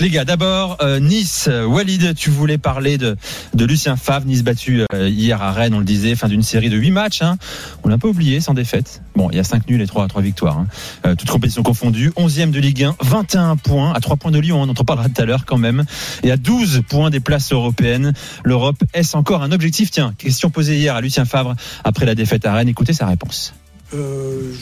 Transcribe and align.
Les 0.00 0.10
gars, 0.10 0.24
d'abord, 0.24 0.78
euh, 0.82 0.98
Nice, 0.98 1.46
euh, 1.48 1.64
Walid, 1.64 2.16
tu 2.16 2.28
voulais 2.28 2.58
parler 2.58 2.98
de, 2.98 3.16
de 3.54 3.64
Lucien 3.64 3.94
Favre, 3.94 4.26
Nice 4.26 4.42
battu 4.42 4.82
euh, 4.92 5.08
hier 5.08 5.40
à 5.40 5.52
Rennes, 5.52 5.72
on 5.72 5.78
le 5.78 5.84
disait, 5.84 6.16
fin 6.16 6.26
d'une 6.26 6.42
série 6.42 6.68
de 6.68 6.76
8 6.76 6.90
matchs. 6.90 7.22
Hein. 7.22 7.36
On 7.84 7.88
l'a 7.88 7.96
pas 7.96 8.08
oublié, 8.08 8.40
sans 8.40 8.54
défaite. 8.54 9.02
Bon, 9.14 9.30
il 9.30 9.36
y 9.36 9.38
a 9.38 9.44
5 9.44 9.68
nuls 9.68 9.80
et 9.80 9.86
3, 9.86 10.08
3 10.08 10.20
victoires. 10.20 10.58
Hein. 10.58 10.66
Euh, 11.06 11.14
toutes 11.14 11.30
compétitions 11.30 11.62
confondues. 11.62 12.10
11e 12.16 12.50
de 12.50 12.58
Ligue 12.58 12.82
1, 12.82 12.96
21 13.02 13.54
points, 13.54 13.92
à 13.92 14.00
3 14.00 14.16
points 14.16 14.32
de 14.32 14.40
Lyon, 14.40 14.60
on 14.60 14.68
en 14.68 14.74
parlera 14.74 15.08
tout 15.08 15.22
à 15.22 15.26
l'heure 15.26 15.44
quand 15.44 15.58
même. 15.58 15.84
Et 16.24 16.32
à 16.32 16.36
12 16.36 16.82
points 16.88 17.10
des 17.10 17.20
places 17.20 17.52
européennes. 17.52 18.14
L'Europe, 18.42 18.82
est-ce 18.94 19.16
encore 19.16 19.44
un 19.44 19.52
objectif? 19.52 19.92
Tiens, 19.92 20.12
question 20.18 20.50
posée 20.50 20.76
hier 20.76 20.96
à 20.96 21.02
Lucien 21.02 21.24
Favre 21.24 21.54
après 21.84 22.04
la 22.04 22.16
défaite 22.16 22.44
à 22.46 22.52
Rennes. 22.52 22.68
Écoutez 22.68 22.94
sa 22.94 23.06
réponse. 23.06 23.54
Euh, 23.94 24.52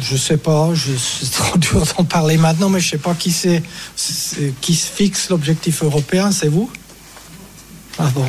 je 0.00 0.16
sais 0.16 0.38
pas, 0.38 0.70
c'est 0.74 1.30
trop 1.30 1.58
dur 1.58 1.84
d'en 1.96 2.04
parler 2.04 2.38
maintenant, 2.38 2.70
mais 2.70 2.80
je 2.80 2.90
sais 2.90 2.98
pas 2.98 3.14
qui 3.14 3.30
c'est, 3.30 3.62
qui 4.60 4.74
se 4.74 4.90
fixe 4.90 5.28
l'objectif 5.28 5.82
européen, 5.82 6.32
c'est 6.32 6.48
vous? 6.48 6.70
Ah 7.98 8.10
bon, 8.14 8.26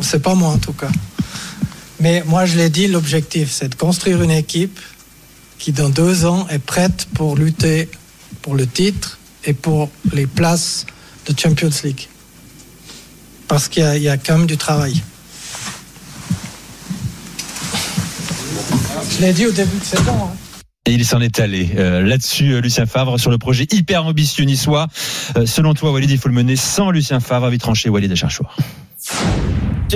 c'est 0.00 0.22
pas 0.22 0.34
moi 0.34 0.50
en 0.50 0.58
tout 0.58 0.74
cas. 0.74 0.90
Mais 1.98 2.22
moi 2.26 2.44
je 2.46 2.56
l'ai 2.56 2.70
dit, 2.70 2.86
l'objectif 2.86 3.50
c'est 3.50 3.68
de 3.68 3.74
construire 3.74 4.22
une 4.22 4.30
équipe 4.30 4.78
qui 5.58 5.72
dans 5.72 5.88
deux 5.88 6.24
ans 6.26 6.46
est 6.48 6.58
prête 6.58 7.08
pour 7.14 7.36
lutter 7.36 7.88
pour 8.42 8.54
le 8.54 8.66
titre 8.66 9.18
et 9.44 9.54
pour 9.54 9.90
les 10.12 10.26
places 10.26 10.86
de 11.26 11.34
Champions 11.36 11.70
League. 11.82 12.08
Parce 13.48 13.68
qu'il 13.68 13.82
y, 13.82 14.08
a 14.08 14.16
quand 14.16 14.38
même 14.38 14.46
du 14.46 14.56
travail. 14.56 15.02
Je 19.16 19.22
l'ai 19.22 19.32
dit 19.32 19.46
au 19.46 19.52
début 19.52 19.78
de 19.78 19.84
saison. 19.84 20.12
hein. 20.12 20.30
Et 20.88 20.92
il 20.92 21.04
s'en 21.04 21.20
est 21.20 21.40
allé. 21.40 21.70
Euh, 21.76 22.02
Là-dessus, 22.02 22.52
euh, 22.52 22.60
Lucien 22.60 22.86
Favre, 22.86 23.18
sur 23.18 23.30
le 23.30 23.38
projet 23.38 23.66
hyper 23.72 24.04
ambitieux 24.06 24.44
niçois. 24.44 24.86
Euh, 25.36 25.44
selon 25.46 25.74
toi, 25.74 25.90
Walid, 25.90 26.10
il 26.10 26.18
faut 26.18 26.28
le 26.28 26.34
mener 26.34 26.54
sans 26.54 26.90
Lucien 26.90 27.18
Favre. 27.18 27.46
Avis 27.46 27.58
tranché, 27.58 27.88
Walid 27.88 28.12
Acharchour. 28.12 28.54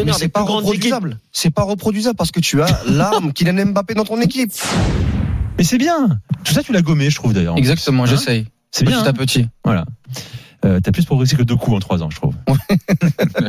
Mais 0.05 0.13
c'est 0.13 0.29
pas 0.29 0.43
reproduisable. 0.43 1.19
C'est 1.33 1.51
pas 1.51 1.63
reproduisable 1.63 2.17
parce 2.17 2.31
que 2.33 2.41
tu 2.41 2.61
as 2.63 2.81
l'arme 2.89 3.33
Kylian 3.33 3.67
Mbappé 3.67 3.95
dans 3.95 4.05
ton 4.05 4.21
équipe. 4.21 4.53
Mais 5.59 5.65
c'est 5.65 5.79
bien. 5.79 6.19
Tout 6.45 6.53
ça, 6.53 6.63
tu 6.63 6.73
l'as 6.73 6.83
gommé, 6.83 7.11
je 7.11 7.17
trouve 7.17 7.35
d'ailleurs. 7.35 7.57
Exactement, 7.57 8.05
Hein 8.05 8.07
j'essaye. 8.07 8.47
C'est 8.73 8.85
bien. 8.85 8.99
Petit 9.01 9.07
à 9.07 9.11
hein 9.11 9.13
petit. 9.13 9.47
Voilà. 9.65 9.85
Euh, 10.65 10.79
T'as 10.83 10.93
plus 10.93 11.07
progressé 11.07 11.37
que 11.37 11.43
deux 11.43 11.57
coups 11.57 11.77
en 11.77 11.81
trois 11.81 12.03
ans, 12.03 12.11
je 12.11 12.17
trouve. 12.17 12.35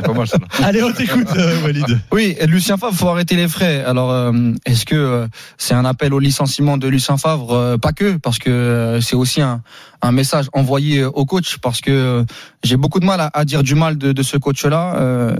pas 0.04 0.12
mal 0.14 0.26
ça. 0.26 0.38
Allez, 0.62 0.82
on 0.82 0.92
t'écoute, 0.92 1.28
euh, 1.36 1.62
Walid. 1.62 2.00
Oui, 2.10 2.34
et 2.38 2.46
Lucien 2.46 2.76
Favre, 2.78 2.94
faut 2.94 3.08
arrêter 3.08 3.36
les 3.36 3.48
frais. 3.48 3.84
Alors, 3.84 4.10
euh, 4.10 4.52
est-ce 4.64 4.86
que 4.86 4.94
euh, 4.94 5.26
c'est 5.58 5.74
un 5.74 5.84
appel 5.84 6.14
au 6.14 6.18
licenciement 6.18 6.78
de 6.78 6.88
Lucien 6.88 7.18
Favre? 7.18 7.52
Euh, 7.52 7.76
Pas 7.76 7.92
que, 7.92 8.16
parce 8.16 8.38
que 8.38 8.48
euh, 8.50 9.00
c'est 9.02 9.16
aussi 9.16 9.42
un, 9.42 9.62
un 10.00 10.12
message 10.12 10.46
envoyé 10.54 11.00
euh, 11.00 11.10
au 11.10 11.26
coach, 11.26 11.58
parce 11.58 11.80
que 11.82 11.90
euh, 11.90 12.24
j'ai 12.62 12.76
beaucoup 12.78 12.98
de 13.00 13.04
mal 13.06 13.20
à, 13.20 13.30
à 13.34 13.44
dire 13.44 13.62
du 13.62 13.74
mal 13.74 13.98
de, 13.98 14.12
de 14.12 14.22
ce 14.22 14.38
coach-là, 14.38 14.94
euh, 14.96 15.36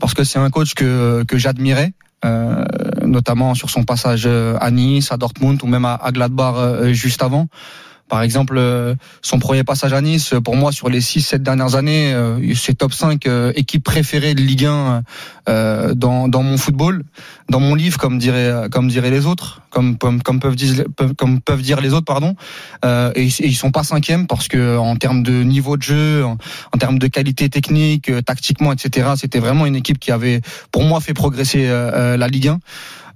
parce 0.00 0.14
que 0.14 0.24
c'est 0.24 0.38
un 0.38 0.48
coach 0.50 0.72
que, 0.74 1.22
que 1.28 1.36
j'admirais. 1.38 1.92
euh, 2.24 2.64
notamment 3.04 3.54
sur 3.54 3.68
son 3.68 3.84
passage 3.84 4.26
à 4.26 4.70
Nice, 4.70 5.12
à 5.12 5.18
Dortmund 5.18 5.62
ou 5.62 5.66
même 5.66 5.84
à, 5.84 5.94
à 5.94 6.10
Gladbach 6.10 6.54
euh, 6.56 6.92
juste 6.94 7.22
avant. 7.22 7.48
Par 8.08 8.22
exemple, 8.22 8.56
euh, 8.58 8.94
son 9.22 9.38
premier 9.38 9.64
passage 9.64 9.92
à 9.92 10.00
Nice, 10.00 10.34
pour 10.44 10.56
moi, 10.56 10.72
sur 10.72 10.88
les 10.88 11.00
6-7 11.00 11.38
dernières 11.38 11.74
années, 11.74 12.12
euh, 12.12 12.54
c'est 12.54 12.74
top 12.74 12.92
5 12.92 13.26
euh, 13.26 13.52
équipe 13.56 13.82
préférée 13.82 14.34
de 14.34 14.42
Ligue 14.42 14.66
1 14.66 15.02
euh, 15.48 15.94
dans, 15.94 16.28
dans 16.28 16.42
mon 16.42 16.56
football, 16.56 17.04
dans 17.48 17.60
mon 17.60 17.74
livre, 17.74 17.98
comme 17.98 18.18
diraient, 18.18 18.68
comme 18.70 18.88
diraient 18.88 19.10
les 19.10 19.26
autres, 19.26 19.62
comme, 19.70 19.98
comme, 19.98 20.22
comme 20.22 20.40
peuvent, 20.40 20.56
dire, 20.56 20.84
comme 21.16 21.40
peuvent 21.40 21.62
dire 21.62 21.80
les 21.80 21.92
autres, 21.92 22.04
pardon. 22.04 22.36
Euh, 22.84 23.12
et, 23.14 23.26
et 23.26 23.46
ils 23.46 23.54
sont 23.56 23.70
pas 23.70 23.84
cinquièmes 23.84 24.26
parce 24.26 24.48
que 24.48 24.76
en 24.76 24.96
termes 24.96 25.22
de 25.22 25.42
niveau 25.42 25.76
de 25.76 25.82
jeu, 25.82 26.24
en, 26.24 26.38
en 26.72 26.78
termes 26.78 26.98
de 26.98 27.06
qualité 27.08 27.48
technique, 27.48 28.08
euh, 28.10 28.22
tactiquement, 28.22 28.72
etc., 28.72 29.10
c'était 29.16 29.38
vraiment 29.38 29.66
une 29.66 29.76
équipe 29.76 29.98
qui 29.98 30.10
avait, 30.10 30.40
pour 30.70 30.82
moi, 30.84 31.00
fait 31.00 31.14
progresser 31.14 31.66
euh, 31.66 31.90
euh, 31.92 32.16
la 32.16 32.28
Ligue 32.28 32.48
1. 32.48 32.58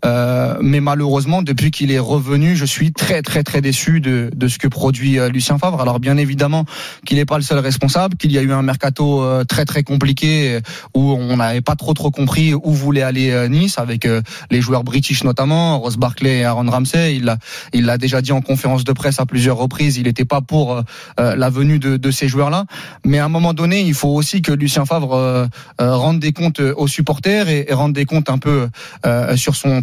Euh, 0.04 0.56
mais 0.60 0.80
malheureusement, 0.80 1.42
depuis 1.42 1.70
qu'il 1.70 1.90
est 1.90 1.98
revenu, 1.98 2.56
je 2.56 2.64
suis 2.64 2.92
très 2.92 3.22
très 3.22 3.42
très 3.42 3.60
déçu 3.60 4.00
de, 4.00 4.30
de 4.34 4.48
ce 4.48 4.58
que 4.58 4.68
produit 4.68 5.18
euh, 5.18 5.28
Lucien 5.28 5.58
Favre. 5.58 5.80
Alors 5.80 5.98
bien 5.98 6.16
évidemment 6.16 6.64
qu'il 7.04 7.16
n'est 7.16 7.24
pas 7.24 7.36
le 7.36 7.42
seul 7.42 7.58
responsable, 7.58 8.16
qu'il 8.16 8.32
y 8.32 8.38
a 8.38 8.42
eu 8.42 8.52
un 8.52 8.62
mercato 8.62 9.22
euh, 9.22 9.44
très 9.44 9.64
très 9.64 9.82
compliqué 9.82 10.60
où 10.94 11.12
on 11.12 11.36
n'avait 11.36 11.60
pas 11.60 11.74
trop 11.76 11.94
trop 11.94 12.10
compris 12.10 12.54
où 12.54 12.72
voulait 12.72 13.02
aller 13.02 13.48
Nice 13.48 13.78
avec 13.78 14.06
les 14.50 14.60
joueurs 14.60 14.84
british 14.84 15.24
notamment, 15.24 15.78
Ross 15.78 15.96
Barkley 15.96 16.38
et 16.38 16.44
Aaron 16.44 16.70
Ramsey. 16.70 17.16
Il 17.16 17.24
l'a 17.24 17.38
il 17.72 17.84
l'a 17.84 17.98
déjà 17.98 18.20
dit 18.22 18.32
en 18.32 18.40
conférence 18.40 18.84
de 18.84 18.92
presse 18.92 19.20
à 19.20 19.26
plusieurs 19.26 19.56
reprises. 19.56 19.96
Il 19.96 20.04
n'était 20.04 20.24
pas 20.24 20.40
pour 20.40 20.82
la 21.18 21.50
venue 21.50 21.78
de, 21.78 21.96
de 21.96 22.10
ces 22.10 22.28
joueurs-là. 22.28 22.64
Mais 23.04 23.18
à 23.18 23.24
un 23.24 23.28
moment 23.28 23.54
donné, 23.54 23.80
il 23.80 23.94
faut 23.94 24.08
aussi 24.08 24.42
que 24.42 24.52
Lucien 24.52 24.84
Favre 24.84 25.48
rende 25.78 26.20
des 26.20 26.32
comptes 26.32 26.60
aux 26.60 26.88
supporters 26.88 27.48
et, 27.48 27.66
et 27.68 27.74
rende 27.74 27.92
des 27.92 28.04
comptes 28.04 28.30
un 28.30 28.38
peu 28.38 28.68
sur 29.36 29.56
son 29.56 29.80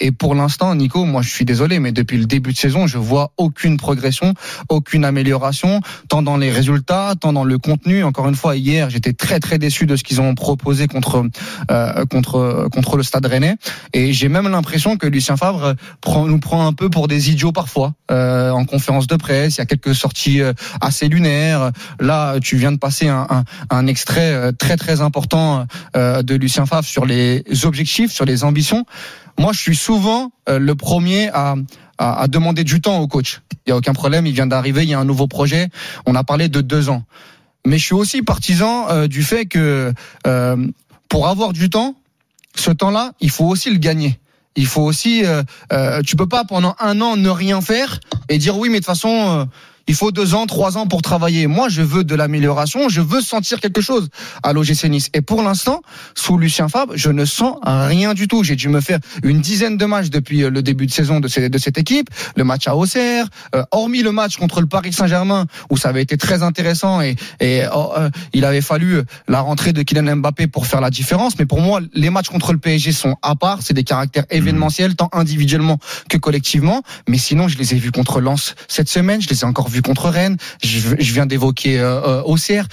Et 0.00 0.12
pour 0.12 0.34
l'instant, 0.36 0.74
Nico, 0.74 1.04
moi 1.04 1.20
je 1.22 1.30
suis 1.30 1.44
désolé, 1.44 1.80
mais 1.80 1.90
depuis 1.90 2.16
le 2.16 2.26
début 2.26 2.52
de 2.52 2.56
saison, 2.56 2.86
je 2.86 2.96
vois 2.96 3.32
aucune 3.36 3.76
progression, 3.76 4.34
aucune 4.68 5.04
amélioration, 5.04 5.80
tant 6.08 6.22
dans 6.22 6.36
les 6.36 6.50
résultats, 6.50 7.14
tant 7.20 7.32
dans 7.32 7.42
le 7.42 7.58
contenu. 7.58 8.04
Encore 8.04 8.28
une 8.28 8.36
fois, 8.36 8.54
hier, 8.54 8.88
j'étais 8.88 9.12
très 9.12 9.40
très 9.40 9.58
déçu 9.58 9.84
de 9.86 9.96
ce 9.96 10.04
qu'ils 10.04 10.20
ont 10.20 10.34
proposé 10.36 10.86
contre 10.86 11.26
euh, 11.72 12.06
contre 12.06 12.68
contre 12.72 12.96
le 12.96 13.02
Stade 13.02 13.26
Rennais. 13.26 13.56
Et 13.92 14.12
j'ai 14.12 14.28
même 14.28 14.48
l'impression 14.48 14.96
que 14.96 15.08
Lucien 15.08 15.36
Favre 15.36 15.74
prend, 16.00 16.26
nous 16.26 16.38
prend 16.38 16.64
un 16.66 16.72
peu 16.72 16.88
pour 16.88 17.08
des 17.08 17.30
idiots 17.30 17.52
parfois 17.52 17.94
euh, 18.12 18.50
en 18.50 18.64
conférence 18.64 19.08
de 19.08 19.16
presse. 19.16 19.56
Il 19.56 19.58
y 19.58 19.62
a 19.62 19.66
quelques 19.66 19.94
sorties 19.94 20.40
euh, 20.40 20.52
assez 20.80 21.08
lunaires. 21.08 21.72
Là, 21.98 22.38
tu 22.40 22.56
viens 22.56 22.72
de 22.72 22.78
passer 22.78 23.08
un, 23.08 23.26
un, 23.28 23.44
un 23.70 23.86
extrait 23.88 24.32
euh, 24.32 24.52
très 24.52 24.76
très 24.76 25.00
important 25.00 25.66
euh, 25.96 26.22
de 26.22 26.36
Lucien 26.36 26.64
Favre 26.64 26.86
sur 26.86 27.04
les 27.06 27.42
objectifs, 27.64 28.12
sur 28.12 28.24
les 28.24 28.44
ambitions. 28.44 28.86
Moi, 29.38 29.52
je 29.52 29.58
suis 29.58 29.76
souvent 29.76 30.32
euh, 30.48 30.58
le 30.58 30.74
premier 30.74 31.28
à, 31.28 31.54
à, 31.98 32.22
à 32.22 32.28
demander 32.28 32.64
du 32.64 32.80
temps 32.80 32.98
au 32.98 33.06
coach. 33.06 33.40
Il 33.66 33.70
y 33.70 33.72
a 33.72 33.76
aucun 33.76 33.92
problème. 33.92 34.26
Il 34.26 34.32
vient 34.32 34.46
d'arriver. 34.46 34.82
Il 34.82 34.88
y 34.88 34.94
a 34.94 34.98
un 34.98 35.04
nouveau 35.04 35.28
projet. 35.28 35.68
On 36.06 36.14
a 36.14 36.24
parlé 36.24 36.48
de 36.48 36.60
deux 36.60 36.88
ans. 36.88 37.04
Mais 37.66 37.78
je 37.78 37.84
suis 37.84 37.94
aussi 37.94 38.22
partisan 38.22 38.88
euh, 38.88 39.06
du 39.06 39.22
fait 39.22 39.46
que 39.46 39.92
euh, 40.26 40.66
pour 41.08 41.28
avoir 41.28 41.52
du 41.52 41.70
temps, 41.70 41.94
ce 42.54 42.70
temps-là, 42.70 43.12
il 43.20 43.30
faut 43.30 43.44
aussi 43.46 43.70
le 43.70 43.78
gagner. 43.78 44.18
Il 44.56 44.66
faut 44.66 44.82
aussi, 44.82 45.24
euh, 45.24 45.42
euh, 45.72 46.02
tu 46.02 46.16
peux 46.16 46.26
pas 46.26 46.44
pendant 46.44 46.74
un 46.80 47.00
an 47.00 47.16
ne 47.16 47.28
rien 47.28 47.60
faire 47.60 48.00
et 48.28 48.38
dire 48.38 48.56
oui, 48.58 48.68
mais 48.68 48.80
de 48.80 48.84
toute 48.84 48.86
façon, 48.86 49.08
euh, 49.08 49.44
il 49.88 49.94
faut 49.94 50.12
deux 50.12 50.34
ans, 50.34 50.46
trois 50.46 50.76
ans 50.78 50.86
pour 50.86 51.02
travailler. 51.02 51.46
Moi, 51.46 51.68
je 51.68 51.82
veux 51.82 52.04
de 52.04 52.14
l'amélioration, 52.14 52.88
je 52.88 53.00
veux 53.00 53.20
sentir 53.20 53.60
quelque 53.60 53.80
chose 53.80 54.08
à 54.42 54.52
l'OGC 54.52 54.84
Nice. 54.84 55.08
Et 55.14 55.20
pour 55.22 55.42
l'instant, 55.42 55.82
sous 56.14 56.38
Lucien 56.38 56.68
Fabre, 56.68 56.92
je 56.96 57.10
ne 57.10 57.24
sens 57.24 57.56
rien 57.64 58.14
du 58.14 58.28
tout. 58.28 58.44
J'ai 58.44 58.54
dû 58.56 58.68
me 58.68 58.80
faire 58.80 58.98
une 59.22 59.40
dizaine 59.40 59.76
de 59.76 59.84
matchs 59.86 60.10
depuis 60.10 60.44
euh, 60.44 60.50
le 60.50 60.62
début 60.62 60.86
de 60.86 60.92
saison 60.92 61.20
de, 61.20 61.28
ces- 61.28 61.48
de 61.48 61.58
cette 61.58 61.78
équipe. 61.78 62.08
Le 62.36 62.44
match 62.44 62.68
à 62.68 62.76
Auxerre, 62.76 63.26
euh, 63.54 63.64
hormis 63.72 64.02
le 64.02 64.12
match 64.12 64.36
contre 64.36 64.60
le 64.60 64.66
Paris 64.66 64.92
Saint-Germain 64.92 65.46
où 65.70 65.76
ça 65.76 65.88
avait 65.88 66.02
été 66.02 66.16
très 66.16 66.42
intéressant 66.42 67.00
et, 67.00 67.16
et 67.40 67.62
oh, 67.74 67.92
euh, 67.96 68.10
il 68.34 68.44
avait 68.44 68.60
fallu 68.60 69.02
la 69.26 69.40
rentrée 69.40 69.72
de 69.72 69.82
Kylian 69.82 70.16
Mbappé 70.16 70.46
pour 70.46 70.66
faire 70.66 70.80
la 70.80 70.90
différence. 70.90 71.38
Mais 71.38 71.46
pour 71.46 71.60
moi, 71.60 71.80
les 71.94 72.10
matchs 72.10 72.28
contre 72.28 72.52
le 72.52 72.58
PSG 72.58 72.92
sont 72.92 73.16
à 73.22 73.34
part. 73.36 73.60
C'est 73.62 73.74
des 73.74 73.84
caractères 73.84 74.24
événementiels, 74.30 74.96
tant 74.96 75.08
individuellement 75.12 75.78
que 76.08 76.18
collectivement. 76.18 76.82
Mais 77.08 77.18
sinon, 77.18 77.48
je 77.48 77.56
les 77.58 77.74
ai 77.74 77.78
vus 77.78 77.90
contre 77.92 78.20
Lens 78.20 78.54
cette 78.68 78.88
semaine. 78.88 79.20
Je 79.22 79.28
les 79.28 79.40
ai 79.40 79.44
encore 79.44 79.68
vus 79.68 79.77
contre 79.82 80.08
Rennes. 80.08 80.36
Je, 80.62 80.78
je 80.98 81.12
viens 81.12 81.26
d'évoquer 81.26 81.78
euh, 81.78 82.00
euh, 82.02 82.22
Auxerre. 82.22 82.66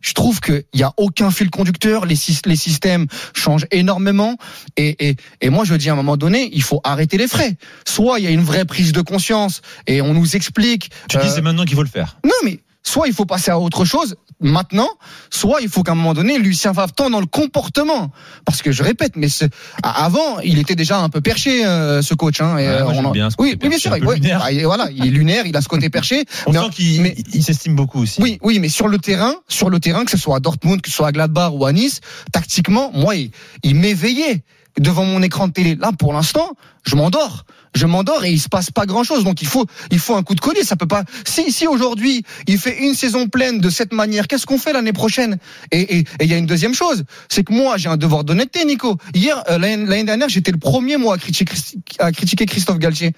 Je 0.00 0.12
trouve 0.12 0.38
qu'il 0.40 0.62
n'y 0.74 0.82
a 0.82 0.92
aucun 0.98 1.30
fil 1.30 1.48
conducteur, 1.48 2.04
les, 2.04 2.14
syst- 2.14 2.46
les 2.46 2.56
systèmes 2.56 3.06
changent 3.34 3.64
énormément. 3.70 4.36
Et, 4.76 5.08
et, 5.08 5.16
et 5.40 5.48
moi, 5.48 5.64
je 5.64 5.74
dis 5.74 5.88
à 5.88 5.94
un 5.94 5.96
moment 5.96 6.18
donné, 6.18 6.50
il 6.52 6.62
faut 6.62 6.82
arrêter 6.84 7.16
les 7.16 7.26
frais. 7.26 7.56
Soit 7.88 8.18
il 8.18 8.24
y 8.26 8.28
a 8.28 8.30
une 8.30 8.42
vraie 8.44 8.66
prise 8.66 8.92
de 8.92 9.00
conscience 9.00 9.62
et 9.86 10.02
on 10.02 10.12
nous 10.12 10.36
explique. 10.36 10.90
Tu 11.08 11.16
dis 11.16 11.26
euh, 11.26 11.30
c'est 11.34 11.40
maintenant 11.40 11.64
qu'il 11.64 11.74
faut 11.76 11.82
le 11.82 11.88
faire. 11.88 12.18
non, 12.22 12.32
mais 12.44 12.60
soit 12.86 13.08
il 13.08 13.14
faut 13.14 13.24
passer 13.24 13.50
à 13.50 13.58
autre 13.58 13.84
chose 13.84 14.14
maintenant, 14.40 14.88
soit 15.30 15.60
il 15.62 15.68
faut 15.68 15.82
qu'à 15.82 15.92
un 15.92 15.94
moment 15.94 16.12
donné, 16.12 16.38
Lucien 16.38 16.74
Favre 16.74 16.92
tend 16.92 17.08
dans 17.08 17.20
le 17.20 17.26
comportement. 17.26 18.10
Parce 18.44 18.60
que 18.62 18.72
je 18.72 18.82
répète, 18.82 19.12
mais 19.16 19.28
ce- 19.28 19.46
avant, 19.82 20.38
il 20.40 20.58
était 20.58 20.74
déjà 20.74 20.98
un 20.98 21.08
peu 21.08 21.20
perché, 21.20 21.64
euh, 21.64 22.02
ce 22.02 22.14
coach. 22.14 22.40
Hein, 22.40 22.58
et, 22.58 22.66
moi, 22.66 22.92
euh, 22.92 23.02
en- 23.04 23.10
bien 23.10 23.30
ce 23.30 23.36
oui, 23.38 23.56
bien 23.56 23.78
sûr. 23.78 23.92
ouais, 23.92 24.00
bah, 24.20 24.52
et 24.52 24.64
voilà, 24.64 24.88
il 24.94 25.06
est 25.06 25.10
lunaire, 25.10 25.46
il 25.46 25.56
a 25.56 25.62
ce 25.62 25.68
côté 25.68 25.88
perché. 25.88 26.24
On 26.46 26.52
mais- 26.52 26.58
sent 26.60 26.70
qu'il 26.74 27.00
mais- 27.02 27.16
s'estime 27.40 27.74
beaucoup 27.74 28.00
aussi. 28.02 28.20
oui, 28.20 28.38
oui, 28.42 28.58
mais 28.58 28.68
sur 28.68 28.88
le 28.88 28.98
terrain, 28.98 29.34
sur 29.48 29.70
le 29.70 29.80
terrain, 29.80 30.04
que 30.04 30.10
ce 30.10 30.18
soit 30.18 30.36
à 30.36 30.40
Dortmund, 30.40 30.80
que 30.82 30.90
ce 30.90 30.96
soit 30.96 31.08
à 31.08 31.12
Gladbach 31.12 31.52
ou 31.54 31.64
à 31.64 31.72
Nice, 31.72 32.00
tactiquement, 32.32 32.90
moi, 32.92 33.16
il, 33.16 33.30
il 33.62 33.76
m'éveillait 33.76 34.42
devant 34.78 35.04
mon 35.04 35.22
écran 35.22 35.48
de 35.48 35.52
télé. 35.52 35.76
Là, 35.76 35.92
pour 35.96 36.12
l'instant, 36.12 36.50
je 36.86 36.96
m'endors. 36.96 37.44
Je 37.74 37.86
m'endors 37.86 38.24
et 38.24 38.30
il 38.32 38.38
se 38.40 38.48
passe 38.48 38.70
pas 38.70 38.86
grand 38.86 39.02
chose. 39.04 39.24
Donc 39.24 39.42
il 39.42 39.48
faut, 39.48 39.66
il 39.90 39.98
faut 39.98 40.14
un 40.14 40.22
coup 40.22 40.34
de 40.34 40.40
collier. 40.40 40.62
Ça 40.64 40.76
peut 40.76 40.86
pas. 40.86 41.04
Si, 41.26 41.50
si 41.52 41.66
aujourd'hui 41.66 42.22
il 42.46 42.58
fait 42.58 42.78
une 42.84 42.94
saison 42.94 43.28
pleine 43.28 43.58
de 43.58 43.70
cette 43.70 43.92
manière, 43.92 44.28
qu'est-ce 44.28 44.46
qu'on 44.46 44.58
fait 44.58 44.72
l'année 44.72 44.92
prochaine? 44.92 45.38
Et 45.72 45.80
et- 45.98 45.98
et 46.00 46.06
il 46.24 46.30
y 46.30 46.34
a 46.34 46.38
une 46.38 46.46
deuxième 46.46 46.74
chose, 46.74 47.04
c'est 47.28 47.44
que 47.44 47.52
moi 47.52 47.76
j'ai 47.76 47.88
un 47.88 47.96
devoir 47.96 48.24
d'honnêteté, 48.24 48.64
Nico. 48.64 48.96
Hier, 49.14 49.42
euh, 49.50 49.58
l'année 49.58 49.84
l'année 49.86 50.04
dernière, 50.04 50.28
j'étais 50.28 50.52
le 50.52 50.58
premier 50.58 50.96
moi 50.96 51.14
à 51.16 51.18
critiquer, 51.18 51.54
à 51.98 52.12
critiquer 52.12 52.46
Christophe 52.46 52.78
Galtier 52.78 53.12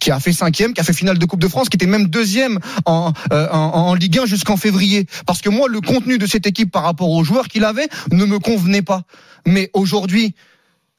qui 0.00 0.10
a 0.10 0.18
fait 0.18 0.32
cinquième, 0.32 0.72
qui 0.74 0.80
a 0.80 0.84
fait 0.84 0.92
finale 0.94 1.16
de 1.16 1.24
Coupe 1.26 1.38
de 1.38 1.46
France, 1.46 1.68
qui 1.68 1.76
était 1.76 1.86
même 1.86 2.08
deuxième 2.08 2.58
en, 2.86 3.12
euh, 3.32 3.46
en, 3.52 3.58
en 3.58 3.94
Ligue 3.94 4.18
1 4.18 4.26
jusqu'en 4.26 4.56
février. 4.56 5.06
Parce 5.26 5.40
que 5.42 5.48
moi, 5.48 5.68
le 5.68 5.80
contenu 5.80 6.18
de 6.18 6.26
cette 6.26 6.44
équipe 6.44 6.72
par 6.72 6.82
rapport 6.82 7.08
aux 7.10 7.22
joueurs 7.22 7.46
qu'il 7.46 7.64
avait 7.64 7.86
ne 8.10 8.24
me 8.24 8.40
convenait 8.40 8.82
pas. 8.82 9.02
Mais 9.46 9.70
aujourd'hui, 9.74 10.34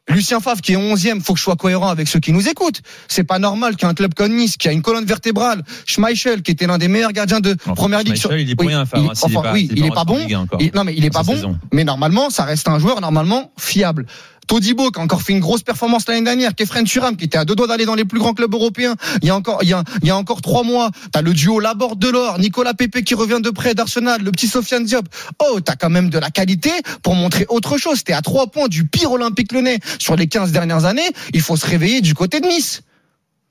Lucien 0.10 0.42
Favre 0.42 0.60
qui 0.62 0.74
est 0.74 0.78
11e, 0.78 1.22
faut 1.22 1.34
que 1.34 1.40
je 1.40 1.44
sois 1.44 1.56
cohérent 1.56 1.88
avec 1.90 2.10
ceux 2.10 2.20
qui 2.20 2.34
nous 2.34 2.50
écoutent. 2.50 2.82
C'est 3.08 3.24
pas 3.24 3.40
normal 3.40 3.78
qu'un 3.78 3.94
club 3.94 4.14
comme 4.14 4.36
Nice, 4.36 4.58
qui 4.58 4.68
a 4.68 4.74
une 4.74 4.82
colonne 4.82 5.06
vertébrale, 5.06 5.64
Schmeichel, 5.86 6.42
qui 6.42 6.52
était 6.52 6.68
l'un 6.68 6.78
des 6.78 6.90
meilleurs 6.90 7.14
gardiens 7.14 7.40
de 7.40 7.56
Enfin, 7.62 7.74
première 7.74 8.00
ligue, 8.00 8.16
Schmeichel, 8.16 8.42
il 8.42 8.52
est 8.52 8.56
Oui, 8.62 8.74
Favre, 8.74 8.88
il- 8.98 9.10
hein, 9.10 9.12
s'il 9.16 9.32
est 9.34 9.38
enfin, 9.38 9.48
pas- 9.48 9.54
oui, 9.54 9.70
il 9.74 9.86
est 9.86 9.92
pas 9.92 10.04
bon. 10.04 10.20
Il- 10.60 10.72
non 10.76 10.84
mais 10.84 10.94
il 10.96 11.06
est 11.06 11.10
pas 11.10 11.24
bon. 11.24 11.36
saison. 11.36 11.58
Mais 11.72 11.86
normalement, 11.86 12.30
ça 12.30 12.44
reste 12.44 12.68
un 12.68 12.80
joueur 12.80 13.00
normalement 13.00 13.54
fiable. 13.58 14.06
Todibo 14.48 14.92
qui 14.92 15.00
a 15.00 15.04
encore 15.04 15.22
fait 15.22 15.34
une 15.34 15.40
grosse 15.40 15.64
performance 15.64 16.08
l'année 16.08 16.24
dernière, 16.24 16.56
Kefren 16.56 16.84
Turam 16.84 17.16
qui 17.16 17.26
était 17.26 17.38
à 17.38 17.46
deux 17.46 17.56
doigts 17.56 17.68
d'aller 17.68 17.86
dans 17.86 17.96
les 17.96 18.06
plus 18.06 18.20
grands 18.20 18.34
clubs 18.34 18.54
européens. 18.54 18.96
Il 19.22 19.28
y 19.28 19.32
a 19.32 19.36
encore, 19.36 19.60
il 19.64 19.70
y 19.70 19.74
a, 19.74 19.84
il 20.02 20.08
y 20.08 20.12
a 20.12 20.18
encore 20.18 20.42
trois 20.42 20.64
mois, 20.64 20.92
t'as 21.12 21.22
le 21.22 21.34
duo 21.34 21.60
Laborde 21.60 22.00
de 22.00 22.10
l'or, 22.10 22.40
Nicolas 22.40 22.74
Pepe 22.74 23.04
qui 23.04 23.16
revient 23.16 23.40
de 23.42 23.50
près 23.50 23.74
d'Arsenal, 23.74 24.22
le 24.22 24.32
petit 24.32 24.48
Sofiane 24.48 24.86
Diop. 24.86 25.08
Oh, 25.40 25.60
t'as 25.60 25.76
quand 25.76 25.90
même 25.90 26.10
de 26.10 26.20
la 26.20 26.30
qualité 26.30 26.72
pour 27.02 27.16
montrer 27.16 27.46
autre 27.50 27.78
chose. 27.78 28.04
T'es 28.04 28.14
à 28.14 28.22
trois 28.22 28.48
points 28.48 28.68
du 28.68 28.86
pire 28.86 29.12
Olympique 29.12 29.52
Lyonnais 29.52 29.80
sur 30.00 30.16
les 30.16 30.28
15 30.28 30.52
dernières 30.52 30.86
années. 30.86 31.10
Il 31.34 31.42
faut 31.42 31.56
se 31.56 31.66
réveiller 31.66 32.02
du 32.02 32.14
côté 32.14 32.40
de 32.40 32.48
Nice. 32.48 32.82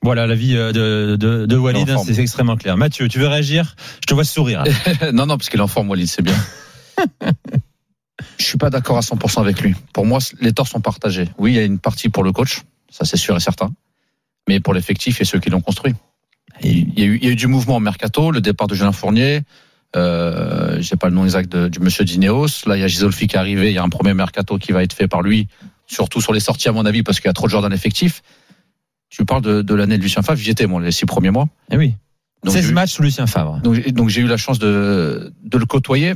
Voilà 0.02 0.26
l'avis 0.26 0.56
euh, 0.56 0.72
de, 0.72 1.16
de, 1.16 1.46
de 1.46 1.56
Walid, 1.56 1.88
hein, 1.88 2.02
c'est 2.04 2.18
extrêmement 2.18 2.56
clair. 2.56 2.76
Mathieu, 2.76 3.06
tu 3.08 3.20
veux 3.20 3.28
réagir? 3.28 3.76
Je 4.00 4.06
te 4.06 4.14
vois 4.14 4.24
sourire. 4.24 4.64
non, 5.12 5.26
non, 5.26 5.36
parce 5.36 5.48
qu'il 5.48 5.60
est 5.60 5.62
en 5.62 5.68
forme, 5.68 5.90
Walid, 5.90 6.08
c'est 6.08 6.22
bien. 6.22 6.34
Je 8.38 8.44
suis 8.44 8.58
pas 8.58 8.70
d'accord 8.70 8.96
à 8.96 9.00
100% 9.00 9.40
avec 9.40 9.60
lui. 9.60 9.74
Pour 9.92 10.06
moi, 10.06 10.19
les 10.40 10.52
torts 10.52 10.69
sont 10.69 10.80
partagés. 10.80 11.28
Oui, 11.38 11.52
il 11.52 11.56
y 11.56 11.58
a 11.58 11.64
une 11.64 11.78
partie 11.78 12.08
pour 12.08 12.24
le 12.24 12.32
coach, 12.32 12.62
ça 12.90 13.04
c'est 13.04 13.16
sûr 13.16 13.36
et 13.36 13.40
certain, 13.40 13.70
mais 14.48 14.60
pour 14.60 14.74
l'effectif 14.74 15.20
et 15.20 15.24
ceux 15.24 15.38
qui 15.40 15.50
l'ont 15.50 15.60
construit. 15.60 15.94
Et 16.60 16.70
Il 16.70 16.98
y, 16.98 17.02
a 17.02 17.06
eu, 17.06 17.19
il 17.20 17.24
y 17.24 17.28
a 17.28 17.30
eu 17.32 17.36
du 17.36 17.46
mouvement 17.46 17.76
au 17.76 17.80
mercato, 17.80 18.30
le 18.30 18.40
départ 18.40 18.66
de 18.66 18.74
Julien 18.74 18.92
Fournier. 18.92 19.42
Euh, 19.96 20.78
j'ai 20.80 20.96
pas 20.96 21.08
le 21.08 21.14
nom 21.14 21.24
exact 21.24 21.50
de- 21.52 21.69
du 21.69 21.78
monsieur 21.80 22.04
Dineos. 22.04 22.46
Là, 22.66 22.76
il 22.76 22.80
y 22.80 22.84
a 22.84 22.88
Gisolfi 22.88 23.26
qui 23.26 23.36
est 23.36 23.38
arrivé. 23.38 23.70
Il 23.70 23.74
y 23.74 23.78
a 23.78 23.82
un 23.82 23.88
premier 23.90 24.14
mercato 24.14 24.56
qui 24.58 24.72
va 24.72 24.82
être 24.82 24.94
fait 24.94 25.08
par 25.08 25.20
lui, 25.22 25.48
surtout 25.86 26.20
sur 26.22 26.32
les 26.32 26.40
sorties 26.40 26.69
à 26.69 26.72
mon 26.72 26.86
avis, 26.86 27.02
parce 27.02 27.20
qu'il 27.20 27.28
y 27.28 27.30
a 27.30 27.34
trop 27.34 27.46
de 27.46 27.50
joueurs 27.50 27.62
dans 27.62 27.69
l'effectif. 27.69 28.22
Tu 29.10 29.24
parles 29.26 29.42
de, 29.42 29.60
de 29.60 29.74
l'année 29.74 29.98
de 29.98 30.02
Lucien 30.02 30.22
Favre. 30.22 30.40
J'y 30.40 30.50
étais 30.50 30.66
moi 30.66 30.80
les 30.80 30.92
six 30.92 31.04
premiers 31.04 31.30
mois. 31.30 31.46
Eh 31.70 31.76
oui. 31.76 31.94
Donc, 32.42 32.54
16 32.54 32.64
j'ai 32.64 32.70
eu- 32.70 32.74
matchs 32.74 32.92
sous 32.92 33.02
Lucien 33.02 33.26
Favre. 33.26 33.60
donc, 33.60 33.74
j'ai- 33.74 33.92
donc 33.92 34.08
j'ai 34.08 34.22
eu 34.22 34.26
la 34.26 34.38
chance 34.38 34.58
de, 34.58 35.32
de 35.44 35.58
le 35.58 35.66
côtoyer. 35.66 36.14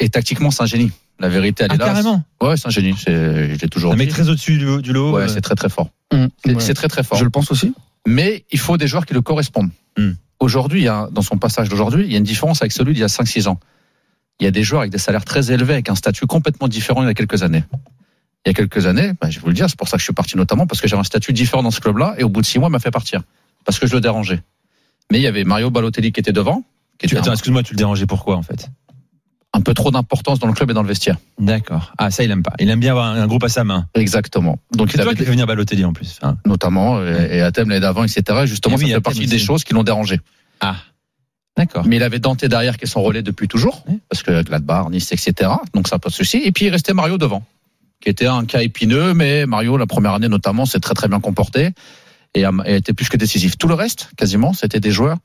Et 0.00 0.08
tactiquement, 0.08 0.50
c'est 0.50 0.62
un 0.62 0.66
génie. 0.66 0.90
La 1.20 1.28
vérité, 1.28 1.64
elle 1.64 1.70
Ah, 1.72 1.74
est 1.74 1.78
là. 1.78 1.84
carrément. 1.84 2.24
Ouais, 2.40 2.56
c'est 2.56 2.66
un 2.66 2.70
génie. 2.70 2.94
C'est, 2.98 3.12
je 3.54 3.60
l'ai 3.60 3.68
toujours 3.68 3.92
Un 3.92 3.96
mec 3.96 4.08
dit. 4.08 4.14
très 4.14 4.28
au-dessus 4.28 4.56
du, 4.58 4.82
du 4.82 4.92
lot. 4.92 5.12
Ouais, 5.12 5.22
euh, 5.24 5.28
c'est 5.28 5.40
très 5.42 5.54
très 5.54 5.68
fort. 5.68 5.90
Mmh. 6.12 6.26
C'est, 6.44 6.54
Ouais. 6.54 6.60
c'est 6.60 6.74
très 6.74 6.88
très 6.88 7.02
fort. 7.02 7.18
Je 7.18 7.24
le 7.24 7.30
pense 7.30 7.50
aussi. 7.52 7.72
Mais 8.06 8.44
il 8.50 8.58
faut 8.58 8.76
des 8.78 8.86
joueurs 8.88 9.04
qui 9.06 9.12
le 9.14 9.20
correspondent. 9.20 9.70
Hmm. 9.98 10.12
Aujourd'hui, 10.40 10.80
il 10.80 10.84
y 10.84 10.88
a, 10.88 11.08
dans 11.12 11.20
son 11.22 11.36
passage 11.36 11.68
d'aujourd'hui, 11.68 12.06
il 12.06 12.10
y 12.12 12.14
a 12.14 12.18
une 12.18 12.24
différence 12.24 12.62
avec 12.62 12.72
celui 12.72 12.94
d'il 12.94 13.00
y 13.00 13.04
a 13.04 13.08
5-6 13.08 13.46
ans. 13.48 13.60
Il 14.40 14.44
y 14.44 14.46
a 14.46 14.50
des 14.50 14.62
joueurs 14.62 14.80
avec 14.80 14.90
des 14.90 14.96
salaires 14.98 15.26
très 15.26 15.52
élevés, 15.52 15.74
avec 15.74 15.90
un 15.90 15.94
statut 15.94 16.24
complètement 16.26 16.66
différent 16.66 17.02
il 17.02 17.06
y 17.06 17.10
a 17.10 17.14
quelques 17.14 17.42
années. 17.42 17.64
Il 18.46 18.48
y 18.48 18.50
a 18.50 18.54
quelques 18.54 18.86
années, 18.86 19.12
bah, 19.20 19.28
je 19.28 19.36
vais 19.36 19.42
vous 19.42 19.48
le 19.48 19.54
dire, 19.54 19.68
c'est 19.68 19.76
pour 19.78 19.86
ça 19.88 19.98
que 19.98 20.00
je 20.00 20.04
suis 20.04 20.14
parti 20.14 20.38
notamment, 20.38 20.66
parce 20.66 20.80
que 20.80 20.88
j'avais 20.88 21.00
un 21.00 21.04
statut 21.04 21.34
différent 21.34 21.62
dans 21.62 21.70
ce 21.70 21.80
club-là, 21.82 22.14
et 22.16 22.24
au 22.24 22.30
bout 22.30 22.40
de 22.40 22.46
6 22.46 22.58
mois, 22.58 22.70
il 22.70 22.72
m'a 22.72 22.78
fait 22.80 22.90
partir. 22.90 23.20
Parce 23.66 23.78
que 23.78 23.86
je 23.86 23.92
le 23.92 24.00
dérangeais. 24.00 24.40
Mais 25.12 25.18
il 25.18 25.22
y 25.22 25.26
avait 25.26 25.44
Mario 25.44 25.68
Balotelli 25.70 26.10
qui 26.12 26.20
était 26.20 26.32
devant, 26.32 26.64
qui 26.98 27.06
Tu, 27.06 27.14
était 27.14 27.18
attends, 27.18 27.30
un, 27.32 27.34
excuse-moi, 27.34 27.62
tu 27.62 27.74
le 27.74 27.78
dérangeais 27.78 28.06
pourquoi 28.06 28.36
en 28.36 28.42
fait? 28.42 28.70
Un 29.52 29.60
peu 29.62 29.74
trop 29.74 29.90
d'importance 29.90 30.38
dans 30.38 30.46
le 30.46 30.52
club 30.52 30.70
et 30.70 30.74
dans 30.74 30.82
le 30.82 30.88
vestiaire. 30.88 31.16
D'accord. 31.38 31.92
Ah, 31.98 32.10
ça, 32.10 32.22
il 32.22 32.30
aime 32.30 32.42
pas. 32.42 32.52
Il 32.60 32.70
aime 32.70 32.78
bien 32.80 32.92
avoir 32.92 33.06
un, 33.06 33.20
un 33.20 33.26
groupe 33.26 33.42
à 33.44 33.48
sa 33.48 33.64
main. 33.64 33.86
Exactement. 33.94 34.58
Donc 34.74 34.90
il 34.92 35.00
toi 35.00 35.06
avait 35.10 35.16
fait 35.16 35.24
venir 35.24 35.46
Balotelli 35.46 35.84
en 35.84 35.92
plus. 35.92 36.18
Enfin, 36.22 36.36
notamment, 36.46 37.02
et, 37.04 37.38
et 37.38 37.40
à 37.42 37.50
Thème 37.50 37.68
l'année 37.68 37.80
d'avant, 37.80 38.04
etc. 38.04 38.46
Justement, 38.46 38.76
Eh 38.78 38.84
oui, 38.84 38.88
ça 38.90 38.94
fait 38.96 39.00
partie 39.00 39.26
des 39.26 39.38
choses 39.38 39.64
qui 39.64 39.74
l'ont 39.74 39.82
dérangé. 39.82 40.20
ah. 40.60 40.76
D'accord. 41.56 41.84
Mais 41.84 41.96
il 41.96 42.02
avait 42.02 42.20
Dante 42.20 42.44
derrière 42.44 42.78
qui 42.78 42.84
est 42.84 42.88
son 42.88 43.02
relais 43.02 43.22
depuis 43.22 43.48
toujours, 43.48 43.84
Oui. 43.88 43.98
parce 44.08 44.22
que 44.22 44.42
Gladbach, 44.42 44.88
Nice, 44.88 45.10
etc. 45.12 45.50
Donc 45.74 45.88
ça 45.88 45.98
pas 45.98 46.08
de 46.08 46.14
souci. 46.14 46.38
Et 46.44 46.52
puis 46.52 46.66
il 46.66 46.70
restait 46.70 46.94
Mario 46.94 47.18
devant, 47.18 47.42
qui 48.00 48.08
était 48.08 48.26
un 48.28 48.46
cas 48.46 48.62
épineux, 48.62 49.12
mais 49.14 49.44
Mario 49.46 49.76
la 49.76 49.86
première 49.86 50.14
année 50.14 50.28
notamment 50.28 50.64
s'est 50.64 50.78
très 50.80 50.94
très 50.94 51.08
bien 51.08 51.20
comporté 51.20 51.70
et 52.34 52.44
a, 52.44 52.52
et 52.64 52.72
a 52.74 52.76
été 52.76 52.92
plus 52.94 53.08
que 53.10 53.16
décisif. 53.18 53.58
Tout 53.58 53.66
le 53.68 53.74
reste, 53.74 54.10
quasiment, 54.16 54.52
c'était 54.54 54.80
des 54.80 54.92
joueurs 54.92 55.18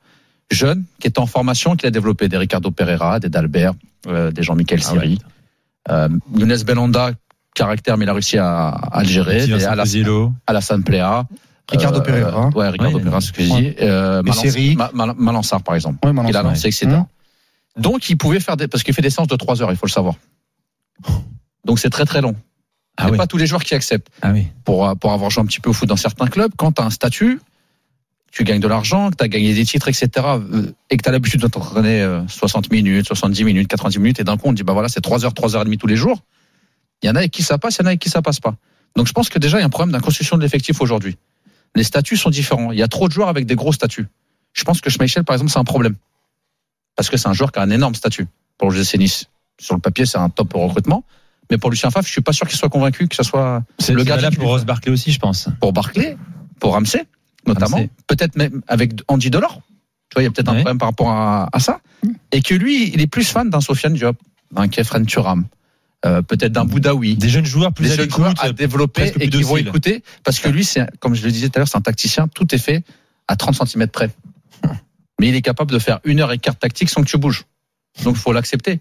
jeunes 0.50 0.84
qui 1.00 1.06
étaient 1.08 1.18
en 1.18 1.26
formation, 1.26 1.76
qu'il 1.76 1.86
a 1.86 1.90
développé, 1.90 2.28
des 2.28 2.36
Ricardo 2.36 2.70
Pereira, 2.70 3.20
des 3.20 3.28
Dalbert, 3.28 3.72
euh, 4.06 4.30
des 4.30 4.42
Jean-Michel 4.42 4.80
Ah 4.82 4.88
Siri, 4.90 5.18
euh, 5.90 6.08
Younes 6.36 6.62
Belanda, 6.64 7.10
caractère, 7.54 7.96
mais 7.96 8.04
il 8.04 8.08
a 8.08 8.12
réussi 8.12 8.38
à, 8.38 8.68
à 8.68 9.02
le 9.02 9.08
gérer, 9.08 9.46
Vincent 9.46 9.54
Alassane, 9.70 9.78
Posiello. 9.78 10.32
Alassane 10.46 10.84
Plea, 10.84 11.24
Ricardo 11.68 11.98
euh, 11.98 12.02
Pereira. 12.02 12.48
ouais, 12.50 12.68
Ricardo 12.68 12.96
Ouais, 12.96 13.02
Pereira, 13.02 13.20
ce 13.20 13.32
que 13.32 13.42
je 13.42 13.48
dis, 13.54 13.74
euh, 13.80 14.22
Mal- 14.94 15.14
Malansar 15.16 15.62
par 15.62 15.74
exemple 15.74 15.98
Ouais, 16.06 16.12
maintenant, 16.12 16.28
qu'il 16.28 16.36
a 16.36 16.42
lancé, 16.42 16.68
etc. 16.68 16.86
Mmh. 16.86 17.80
Donc, 17.80 18.08
il 18.08 18.16
pouvait 18.16 18.40
faire 18.40 18.56
des, 18.56 18.68
parce 18.68 18.82
qu'il 18.84 18.94
fait 18.94 19.02
des 19.02 19.10
séances 19.10 19.28
de 19.28 19.36
3 19.36 19.62
heures, 19.62 19.70
il 19.70 19.76
faut 19.76 19.86
le 19.86 19.90
savoir. 19.90 20.14
Donc, 21.64 21.78
c'est 21.78 21.90
très 21.90 22.04
très 22.04 22.20
long. 22.20 22.36
Ah 22.98 23.08
oui. 23.10 23.18
pas 23.18 23.26
tous 23.26 23.36
les 23.36 23.46
joueurs 23.46 23.62
qui 23.62 23.74
acceptent. 23.74 24.08
Ah 24.22 24.30
oui. 24.32 24.46
Pour, 24.64 24.96
pour 24.98 25.12
avoir 25.12 25.28
joué 25.30 25.42
un 25.42 25.46
petit 25.46 25.60
peu 25.60 25.68
au 25.68 25.72
foot 25.74 25.86
dans 25.88 25.96
certains 25.96 26.28
clubs, 26.28 26.52
quand 26.56 26.72
tu 26.72 26.80
as 26.82 26.86
un 26.86 26.90
statut, 26.90 27.40
tu 28.36 28.44
gagnes 28.44 28.60
de 28.60 28.68
l'argent, 28.68 29.08
que 29.08 29.16
tu 29.16 29.24
as 29.24 29.28
gagné 29.28 29.54
des 29.54 29.64
titres, 29.64 29.88
etc., 29.88 30.10
euh, 30.26 30.70
et 30.90 30.98
que 30.98 31.02
tu 31.02 31.08
as 31.08 31.12
l'habitude 31.12 31.40
de 31.40 31.48
t'entraîner 31.48 32.02
euh, 32.02 32.20
60 32.28 32.70
minutes, 32.70 33.06
70 33.06 33.44
minutes, 33.44 33.66
90 33.66 33.98
minutes, 33.98 34.20
et 34.20 34.24
d'un 34.24 34.36
coup, 34.36 34.48
on 34.48 34.50
te 34.50 34.56
dit, 34.56 34.62
bah 34.62 34.74
voilà, 34.74 34.90
c'est 34.90 35.00
3 35.00 35.24
heures, 35.24 35.32
3 35.32 35.56
heures 35.56 35.62
et 35.62 35.64
demie 35.64 35.78
tous 35.78 35.86
les 35.86 35.96
jours. 35.96 36.22
Il 37.02 37.06
y 37.06 37.10
en 37.10 37.14
a 37.14 37.20
avec 37.20 37.30
qui 37.30 37.42
ça 37.42 37.56
passe, 37.56 37.76
il 37.76 37.80
y 37.80 37.82
en 37.84 37.86
a 37.86 37.88
avec 37.88 38.00
qui 38.00 38.10
ça 38.10 38.20
passe 38.20 38.38
pas. 38.38 38.54
Donc, 38.94 39.06
je 39.06 39.14
pense 39.14 39.30
que 39.30 39.38
déjà, 39.38 39.56
il 39.56 39.60
y 39.60 39.62
a 39.62 39.66
un 39.66 39.70
problème 39.70 39.90
d'inconstruction 39.90 40.36
de 40.36 40.42
l'effectif 40.42 40.82
aujourd'hui. 40.82 41.16
Les 41.74 41.82
statuts 41.82 42.18
sont 42.18 42.28
différents. 42.28 42.72
Il 42.72 42.78
y 42.78 42.82
a 42.82 42.88
trop 42.88 43.08
de 43.08 43.12
joueurs 43.14 43.30
avec 43.30 43.46
des 43.46 43.54
gros 43.54 43.72
statuts. 43.72 44.06
Je 44.52 44.64
pense 44.64 44.82
que 44.82 44.90
Schmeichel, 44.90 45.24
par 45.24 45.32
exemple, 45.32 45.50
c'est 45.50 45.58
un 45.58 45.64
problème. 45.64 45.94
Parce 46.94 47.08
que 47.08 47.16
c'est 47.16 47.28
un 47.28 47.32
joueur 47.32 47.52
qui 47.52 47.58
a 47.58 47.62
un 47.62 47.70
énorme 47.70 47.94
statut. 47.94 48.26
Pour 48.58 48.70
le 48.70 48.76
GC 48.76 48.98
Nice, 48.98 49.24
sur 49.58 49.74
le 49.74 49.80
papier, 49.80 50.04
c'est 50.04 50.18
un 50.18 50.28
top 50.28 50.52
recrutement. 50.52 51.04
Mais 51.50 51.56
pour 51.56 51.70
Lucien 51.70 51.90
Favre, 51.90 52.06
je 52.06 52.12
suis 52.12 52.20
pas 52.20 52.34
sûr 52.34 52.46
qu'il 52.46 52.58
soit 52.58 52.68
convaincu 52.68 53.08
que 53.08 53.16
ce 53.16 53.22
soit 53.22 53.62
C'est 53.78 53.94
le 53.94 54.04
gardien 54.04 54.28
là 54.28 54.36
pour 54.36 54.48
Ross 54.48 54.66
Barkley 54.66 54.92
aussi, 54.92 55.10
je 55.12 55.18
pense. 55.18 55.48
pour 55.58 55.72
Barclay, 55.72 56.18
pour 56.60 56.72
Ramsey, 56.72 57.06
notamment. 57.46 57.76
Ramsey. 57.76 57.90
Peut-être 58.06 58.36
même 58.36 58.62
avec 58.66 58.92
Andy 59.08 59.30
Delors. 59.30 59.60
Tu 60.10 60.14
vois, 60.14 60.22
il 60.22 60.26
y 60.26 60.28
a 60.28 60.30
peut-être 60.30 60.48
un 60.48 60.54
problème 60.54 60.78
par 60.78 60.88
rapport 60.88 61.10
à, 61.10 61.48
à 61.52 61.60
ça. 61.60 61.80
Et 62.32 62.42
que 62.42 62.54
lui, 62.54 62.90
il 62.92 63.00
est 63.00 63.06
plus 63.06 63.24
fan 63.24 63.50
d'un 63.50 63.60
Sofiane 63.60 63.94
Diop, 63.94 64.16
d'un 64.52 64.68
Kefren 64.68 65.04
Turam, 65.04 65.46
euh, 66.04 66.22
peut-être 66.22 66.52
d'un 66.52 66.64
Boudaoui. 66.64 67.16
Des 67.16 67.28
jeunes 67.28 67.46
joueurs 67.46 67.72
plus 67.72 67.86
Des 67.86 67.92
à 67.92 67.96
jeunes 67.96 68.10
joueurs 68.10 68.34
à 68.38 68.52
développer 68.52 69.12
et 69.18 69.28
qui 69.28 69.42
vont 69.42 69.56
écouter. 69.56 70.02
Parce 70.24 70.38
que 70.38 70.48
lui, 70.48 70.64
c'est, 70.64 70.86
comme 71.00 71.14
je 71.14 71.24
le 71.24 71.30
disais 71.32 71.48
tout 71.48 71.56
à 71.56 71.60
l'heure, 71.60 71.68
c'est 71.68 71.78
un 71.78 71.82
tacticien. 71.82 72.28
Tout 72.28 72.54
est 72.54 72.58
fait 72.58 72.84
à 73.28 73.36
30 73.36 73.66
cm 73.66 73.88
près. 73.88 74.10
Mais 75.20 75.28
il 75.28 75.34
est 75.34 75.42
capable 75.42 75.72
de 75.72 75.78
faire 75.78 76.00
une 76.04 76.20
heure 76.20 76.32
et 76.32 76.38
quart 76.38 76.56
tactique 76.56 76.90
sans 76.90 77.02
que 77.02 77.08
tu 77.08 77.18
bouges. 77.18 77.44
Donc, 78.04 78.16
il 78.16 78.20
faut 78.20 78.32
l'accepter. 78.32 78.80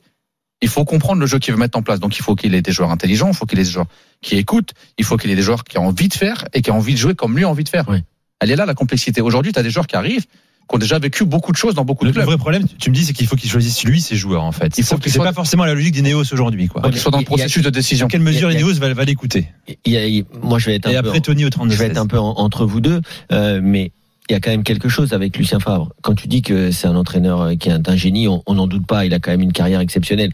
Il 0.62 0.70
faut 0.70 0.86
comprendre 0.86 1.20
le 1.22 1.28
jeu 1.28 1.40
qu'il 1.40 1.54
veut 1.54 1.60
mettre 1.60 1.78
en 1.78 1.82
place. 1.82 2.00
Donc, 2.00 2.18
il 2.18 2.22
faut 2.22 2.36
qu'il 2.36 2.54
ait 2.54 2.62
des 2.62 2.72
joueurs 2.72 2.92
intelligents, 2.92 3.30
il 3.30 3.36
faut 3.36 3.46
qu'il 3.46 3.60
ait 3.60 3.64
des 3.64 3.70
joueurs 3.70 3.88
qui 4.22 4.36
écoutent, 4.36 4.74
il 4.98 5.06
faut 5.06 5.18
qu'il 5.18 5.32
ait 5.32 5.36
des 5.36 5.42
joueurs 5.42 5.64
qui 5.64 5.78
ont 5.78 5.88
envie 5.88 6.10
de 6.10 6.14
faire 6.14 6.46
et 6.54 6.62
qui 6.62 6.72
ont 6.72 6.78
envie 6.78 6.94
de 6.94 7.00
jouer 7.00 7.16
comme 7.16 7.36
lui 7.36 7.44
a 7.44 7.50
envie 7.50 7.64
de 7.64 7.70
faire. 7.70 7.86
Oui. 7.90 8.04
Elle 8.42 8.52
est 8.52 8.56
là, 8.56 8.66
la 8.66 8.74
complexité. 8.74 9.22
Aujourd'hui, 9.22 9.54
tu 9.54 9.60
as 9.60 9.64
des 9.64 9.70
joueurs 9.70 9.88
qui 9.88 9.96
arrivent, 9.96 10.26
qui 10.26 10.76
ont 10.76 10.78
déjà 10.78 11.00
vécu 11.00 11.24
beaucoup 11.26 11.52
de 11.52 11.58
choses 11.58 11.74
dans 11.76 11.86
beaucoup 11.86 12.04
Le, 12.06 12.12
de 12.12 12.16
le 12.16 12.22
clubs. 12.22 12.28
vrai 12.28 12.38
problème, 12.38 12.66
tu 12.80 12.90
me 12.90 12.96
dis, 12.96 13.06
c'est 13.06 13.14
qu'il 13.14 13.28
faut 13.28 13.36
qu'il 13.36 13.50
choisisse 13.50 13.84
lui 13.84 14.02
ses 14.02 14.16
joueurs 14.16 14.44
en 14.44 14.52
fait. 14.52 14.78
Il 14.78 14.84
faut 14.84 14.98
que 14.98 15.06
c'est 15.10 15.16
soit- 15.16 15.26
pas 15.26 15.34
forcément 15.34 15.64
la 15.64 15.74
logique 15.74 15.94
d'Ineos 15.94 16.34
aujourd'hui 16.34 16.68
quoi. 16.68 16.82
Soient 16.96 17.12
dans 17.12 17.20
le 17.20 17.24
a- 17.24 17.26
processus 17.26 17.64
de 17.64 17.70
décision. 17.70 18.06
Dans 18.06 18.10
quelle 18.10 18.22
mesure 18.22 18.50
a- 18.50 18.54
Ineos 18.54 18.74
va, 18.74 18.94
va 18.94 19.06
l'écouter 19.06 19.48
Il 19.86 19.94
y 19.94 19.98
a- 19.98 20.06
il- 20.08 20.26
moi, 20.42 20.60
je 20.60 20.66
vais 20.66 20.76
être 20.76 20.88
un 20.88 20.92
Et 20.92 20.94
peu. 20.94 21.00
après 21.08 21.22
Tony 21.22 21.46
au 21.46 21.50
32 21.50 21.74
je 21.74 21.80
vais 21.80 21.86
être 21.86 21.98
un 21.98 22.08
peu 22.08 22.18
en- 22.20 22.34
entre 22.38 22.66
vous 22.66 22.82
deux, 22.82 23.02
euh, 23.32 23.60
mais 23.64 23.92
il 24.30 24.34
y 24.34 24.36
a 24.36 24.40
quand 24.40 24.50
même 24.50 24.64
quelque 24.64 24.90
chose 24.90 25.14
avec 25.14 25.38
Lucien 25.38 25.60
Favre. 25.60 25.94
Quand 26.02 26.16
tu 26.16 26.28
dis 26.28 26.42
que 26.42 26.72
c'est 26.72 26.88
un 26.88 26.96
entraîneur 26.96 27.42
euh, 27.42 27.56
qui 27.56 27.70
est 27.70 27.88
un, 27.90 27.96
génie, 27.96 28.28
on 28.28 28.42
on 28.48 28.56
n'en 28.56 28.68
doute 28.68 28.86
pas. 28.88 29.06
Il 29.06 29.14
a 29.14 29.20
quand 29.20 29.32
même 29.32 29.42
une 29.42 29.54
carrière 29.54 29.80
exceptionnelle. 29.80 30.32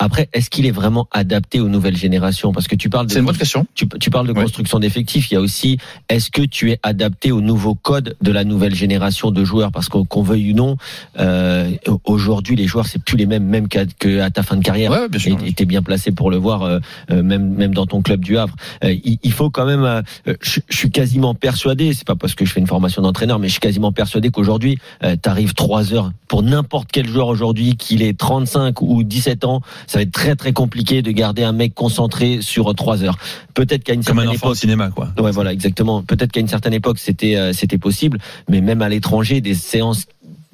Après, 0.00 0.28
est-ce 0.32 0.50
qu'il 0.50 0.66
est 0.66 0.72
vraiment 0.72 1.06
adapté 1.12 1.60
aux 1.60 1.68
nouvelles 1.68 1.96
générations? 1.96 2.52
Parce 2.52 2.66
que 2.66 2.74
tu 2.74 2.90
parles 2.90 3.06
de 3.06 3.12
C'est 3.12 3.20
une 3.20 3.26
bonne 3.26 3.36
question. 3.36 3.64
tu, 3.74 3.86
tu 4.00 4.10
parles 4.10 4.26
de 4.26 4.32
construction 4.32 4.80
d'effectifs. 4.80 5.30
Il 5.30 5.34
y 5.34 5.36
a 5.36 5.40
aussi, 5.40 5.78
est-ce 6.08 6.30
que 6.32 6.42
tu 6.42 6.72
es 6.72 6.80
adapté 6.82 7.30
au 7.30 7.40
nouveau 7.40 7.74
code 7.76 8.16
de 8.20 8.32
la 8.32 8.42
nouvelle 8.44 8.74
génération 8.74 9.30
de 9.30 9.44
joueurs? 9.44 9.70
Parce 9.70 9.88
qu'on 9.88 10.04
qu'on 10.04 10.22
veuille 10.22 10.52
ou 10.52 10.56
non, 10.56 10.76
euh, 11.20 11.70
aujourd'hui 12.04 12.56
les 12.56 12.66
joueurs 12.66 12.86
c'est 12.86 13.02
plus 13.02 13.16
les 13.16 13.26
mêmes, 13.26 13.44
même 13.44 13.68
qu'à 13.68 13.84
que 13.86 14.20
à 14.20 14.30
ta 14.30 14.42
fin 14.42 14.56
de 14.56 14.62
carrière. 14.64 14.90
Ouais, 14.90 15.08
bien 15.08 15.20
sûr. 15.20 15.38
Et 15.44 15.52
t'es 15.52 15.64
bien 15.64 15.82
placé 15.82 16.10
pour 16.12 16.30
le 16.30 16.36
voir, 16.38 16.62
euh, 16.62 16.80
euh, 17.10 17.22
même 17.22 17.54
même 17.54 17.72
dans 17.72 17.86
ton 17.86 18.02
club 18.02 18.20
du 18.24 18.36
Havre. 18.36 18.56
Euh, 18.82 18.92
il, 19.04 19.18
il 19.22 19.32
faut 19.32 19.50
quand 19.50 19.64
même. 19.64 19.84
euh, 19.84 20.02
je, 20.42 20.60
je 20.68 20.76
suis 20.76 20.90
quasiment 20.90 21.34
persuadé. 21.34 21.94
C'est 21.94 22.06
pas 22.06 22.16
parce 22.16 22.34
que 22.34 22.44
je 22.44 22.52
fais 22.52 22.60
une 22.60 22.66
formation 22.66 23.00
d'entraîneur, 23.02 23.38
mais 23.38 23.46
je 23.46 23.52
suis 23.52 23.60
quasiment 23.60 23.92
persuadé 23.92 24.30
qu'aujourd'hui, 24.30 24.78
euh, 25.04 25.14
t'arrives 25.16 25.54
trois 25.54 25.94
heures 25.94 26.10
pour 26.28 26.42
n'importe 26.42 26.88
quel 26.92 27.06
joueur 27.08 27.28
aujourd'hui, 27.28 27.76
qu'il 27.76 28.02
ait 28.02 28.12
35 28.12 28.82
ou 28.82 29.04
17 29.04 29.44
ans, 29.44 29.60
ça 29.86 29.98
va 29.98 30.02
être 30.02 30.12
très 30.12 30.36
très 30.36 30.52
compliqué 30.52 31.02
de 31.02 31.10
garder 31.10 31.42
un 31.44 31.52
mec 31.52 31.74
concentré 31.74 32.40
sur 32.40 32.74
trois 32.74 33.02
heures. 33.02 33.18
Peut-être 33.54 33.84
qu'à 33.84 33.94
une 33.94 34.04
Comme 34.04 34.18
un 34.18 34.22
certaine 34.22 34.36
enfant 34.36 34.46
au 34.46 34.50
époque. 34.50 34.58
cinéma, 34.58 34.90
quoi. 34.90 35.08
Ouais, 35.18 35.30
voilà, 35.30 35.52
exactement. 35.52 36.02
Peut-être 36.02 36.32
qu'à 36.32 36.40
une 36.40 36.48
certaine 36.48 36.74
époque, 36.74 36.98
c'était 36.98 37.36
euh, 37.36 37.52
c'était 37.52 37.78
possible, 37.78 38.18
mais 38.48 38.60
même 38.60 38.82
à 38.82 38.88
l'étranger, 38.88 39.40
des 39.40 39.54
séances 39.54 40.06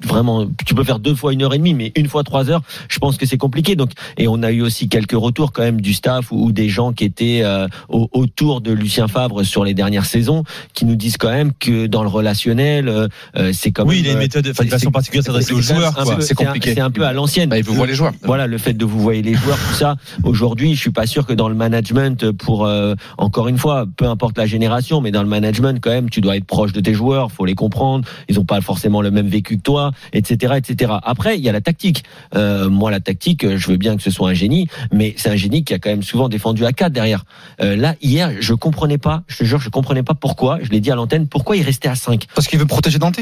vraiment, 0.05 0.45
tu 0.65 0.73
peux 0.75 0.83
faire 0.83 0.99
deux 0.99 1.15
fois 1.15 1.33
une 1.33 1.41
heure 1.43 1.53
et 1.53 1.57
demie, 1.57 1.73
mais 1.73 1.91
une 1.95 2.07
fois 2.07 2.23
trois 2.23 2.49
heures, 2.49 2.61
je 2.89 2.99
pense 2.99 3.17
que 3.17 3.25
c'est 3.25 3.37
compliqué. 3.37 3.75
Donc, 3.75 3.91
et 4.17 4.27
on 4.27 4.43
a 4.43 4.51
eu 4.51 4.61
aussi 4.61 4.89
quelques 4.89 5.11
retours 5.13 5.51
quand 5.51 5.61
même 5.63 5.81
du 5.81 5.93
staff 5.93 6.31
ou, 6.31 6.45
ou 6.45 6.51
des 6.51 6.69
gens 6.69 6.91
qui 6.93 7.03
étaient 7.05 7.41
euh, 7.43 7.67
au- 7.89 8.09
autour 8.13 8.61
de 8.61 8.71
Lucien 8.71 9.07
Favre 9.07 9.43
sur 9.43 9.63
les 9.63 9.73
dernières 9.73 10.05
saisons, 10.05 10.43
qui 10.73 10.85
nous 10.85 10.95
disent 10.95 11.17
quand 11.17 11.29
même 11.31 11.51
que 11.59 11.87
dans 11.87 12.03
le 12.03 12.09
relationnel, 12.09 12.87
euh, 12.87 13.07
euh, 13.37 13.51
c'est 13.53 13.71
quand 13.71 13.85
Oui, 13.85 13.97
même. 13.97 14.05
il 14.05 14.07
a 14.07 14.11
une 14.11 14.17
euh, 14.17 14.19
méthode, 14.21 14.47
enfin, 14.49 14.63
une 14.63 14.69
c'est- 14.69 14.75
façon 14.77 14.91
particulière 14.91 15.21
de 15.23 15.25
s'adresser 15.27 15.53
aux 15.53 15.61
joueurs, 15.61 15.93
C'est 16.21 16.33
compliqué. 16.35 16.73
C'est 16.73 16.81
un 16.81 16.91
peu 16.91 17.05
à 17.05 17.13
l'ancienne. 17.13 17.49
Bah, 17.49 17.57
il 17.57 17.63
vous 17.63 17.73
voit 17.73 17.87
les 17.87 17.95
joueurs. 17.95 18.13
Voilà, 18.23 18.47
le 18.47 18.57
fait 18.57 18.73
de 18.73 18.85
vous 18.85 18.99
voyer 18.99 19.21
les 19.21 19.33
joueurs, 19.33 19.57
tout 19.57 19.75
ça. 19.75 19.95
Aujourd'hui, 20.23 20.75
je 20.75 20.79
suis 20.79 20.91
pas 20.91 21.07
sûr 21.07 21.25
que 21.25 21.33
dans 21.33 21.49
le 21.49 21.55
management, 21.55 22.31
pour 22.31 22.65
euh, 22.65 22.95
encore 23.17 23.47
une 23.47 23.57
fois, 23.57 23.85
peu 23.97 24.05
importe 24.05 24.37
la 24.37 24.45
génération, 24.45 25.01
mais 25.01 25.11
dans 25.11 25.23
le 25.23 25.29
management, 25.29 25.79
quand 25.81 25.89
même, 25.91 26.09
tu 26.09 26.21
dois 26.21 26.37
être 26.37 26.45
proche 26.45 26.73
de 26.73 26.79
tes 26.81 26.93
joueurs, 26.93 27.31
faut 27.31 27.45
les 27.45 27.55
comprendre. 27.55 28.05
Ils 28.29 28.39
ont 28.39 28.45
pas 28.45 28.61
forcément 28.61 29.01
le 29.01 29.11
même 29.11 29.27
vécu 29.27 29.57
que 29.57 29.61
toi, 29.61 29.90
etc., 30.13 30.53
etc. 30.57 30.93
Après, 31.03 31.37
il 31.37 31.43
y 31.43 31.49
a 31.49 31.51
la 31.51 31.61
tactique. 31.61 32.03
Euh, 32.35 32.69
moi, 32.69 32.91
la 32.91 32.99
tactique, 32.99 33.55
je 33.57 33.67
veux 33.67 33.77
bien 33.77 33.95
que 33.97 34.03
ce 34.03 34.11
soit 34.11 34.29
un 34.29 34.33
génie, 34.33 34.67
mais 34.91 35.13
c'est 35.17 35.29
un 35.29 35.35
génie 35.35 35.63
qui 35.63 35.73
a 35.73 35.79
quand 35.79 35.89
même 35.89 36.03
souvent 36.03 36.29
défendu 36.29 36.65
à 36.65 36.71
4 36.73 36.91
derrière. 36.91 37.23
Euh, 37.61 37.75
là, 37.75 37.95
hier, 38.01 38.31
je 38.39 38.53
comprenais 38.53 38.97
pas. 38.97 39.23
Je 39.27 39.37
te 39.37 39.43
jure, 39.43 39.59
je 39.59 39.69
comprenais 39.69 40.03
pas 40.03 40.13
pourquoi. 40.13 40.59
Je 40.61 40.69
l'ai 40.69 40.79
dit 40.79 40.91
à 40.91 40.95
l'antenne. 40.95 41.27
Pourquoi 41.27 41.55
il 41.57 41.63
restait 41.63 41.89
à 41.89 41.95
5 41.95 42.25
Parce 42.35 42.47
qu'il 42.47 42.59
veut 42.59 42.65
protéger 42.65 42.99
Dante. 42.99 43.19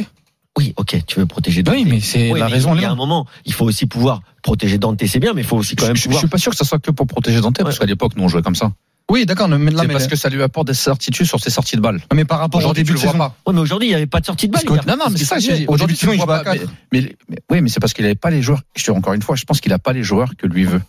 Oui, 0.58 0.74
ok, 0.78 0.98
tu 1.06 1.20
veux 1.20 1.26
protéger. 1.26 1.64
Oui, 1.68 1.84
Dante. 1.84 1.92
mais 1.94 2.00
c'est 2.00 2.32
Oui, 2.32 2.40
la 2.40 2.48
mais 2.48 2.52
raison. 2.54 2.76
Il 2.76 2.82
y 2.82 2.86
a 2.86 2.92
un 2.92 2.96
moment, 2.96 3.26
il 3.46 3.54
faut 3.54 3.66
aussi 3.66 3.86
pouvoir 3.86 4.22
protéger 4.44 4.78
Dante, 4.78 5.02
c'est 5.06 5.20
bien, 5.20 5.34
mais 5.34 5.42
il 5.42 5.48
faut 5.48 5.58
aussi 5.58 5.76
quand 5.76 5.86
Je, 5.86 5.90
même 5.92 5.96
je- 5.96 6.02
je 6.02 6.06
pouvoir. 6.08 6.20
suis 6.22 6.28
pas 6.28 6.38
sûr 6.38 6.52
que 6.52 6.58
ça 6.58 6.66
soit 6.66 6.80
que 6.80 6.92
pour 6.92 7.08
protéger 7.08 7.40
Dante, 7.40 7.60
parce 7.64 7.78
qu'à 7.80 7.86
l'époque, 7.86 8.14
nous 8.18 8.24
on 8.24 8.28
jouait 8.28 8.42
comme 8.42 8.56
ça. 8.56 8.72
Oui, 9.10 9.26
d'accord. 9.26 9.48
Mais 9.48 9.72
là, 9.72 9.84
mais, 9.88 9.94
parce 9.94 10.08
que 10.08 10.16
ça 10.16 10.30
lui 10.30 10.42
apporte 10.44 10.68
des 10.68 10.74
certitudes 10.74 11.26
sur 11.26 11.40
ses 11.40 11.50
sorties 11.50 11.76
de 11.76 11.82
balles. 11.82 12.00
mais 12.14 12.26
par 12.26 12.40
rapport 12.40 12.60
au 12.60 12.64
Aujourd'hui, 12.64 12.84
début 12.84 12.98
tu 13.00 13.06
le 13.06 13.12
vois 13.12 13.18
pas. 13.30 13.36
Ouais, 13.48 13.54
mais 13.54 13.60
aujourd'hui, 13.60 13.88
il 13.88 13.92
n'y 13.92 13.96
avait 13.96 14.06
pas 14.06 14.20
de 14.20 14.26
sortie 14.26 14.48
de 14.48 14.54
balle. 14.54 14.64
Que-. 14.64 14.86
Non, 14.88 14.98
non, 14.98 15.06
mais 15.12 15.18
c'est 15.18 15.26
ça 15.26 15.40
j'ai. 15.40 15.52
Au 15.52 15.56
début 15.56 15.68
Aujourd'hui, 15.74 15.96
de 15.96 16.00
tu 16.00 16.06
le 16.08 16.14
vois 16.18 16.26
pas. 16.44 16.44
Mais, 16.54 16.60
mais- 16.92 17.16
mais- 17.30 17.38
oui, 17.50 17.62
mais 17.62 17.70
c'est 17.70 17.80
parce 17.80 17.94
qu'il 17.94 18.06
avait 18.06 18.14
pas 18.16 18.30
les 18.30 18.42
joueurs. 18.42 18.62
Je 18.76 18.84
te 18.84 18.92
dis 18.92 18.98
encore 18.98 19.14
une 19.14 19.22
fois, 19.22 19.36
je 19.36 19.46
pense 19.46 19.60
qu'il 19.62 19.74
a 19.74 19.80
pas 19.80 19.94
les 19.94 20.04
joueurs 20.04 20.32
que 20.38 20.46
lui 20.48 20.64
veut. 20.66 20.82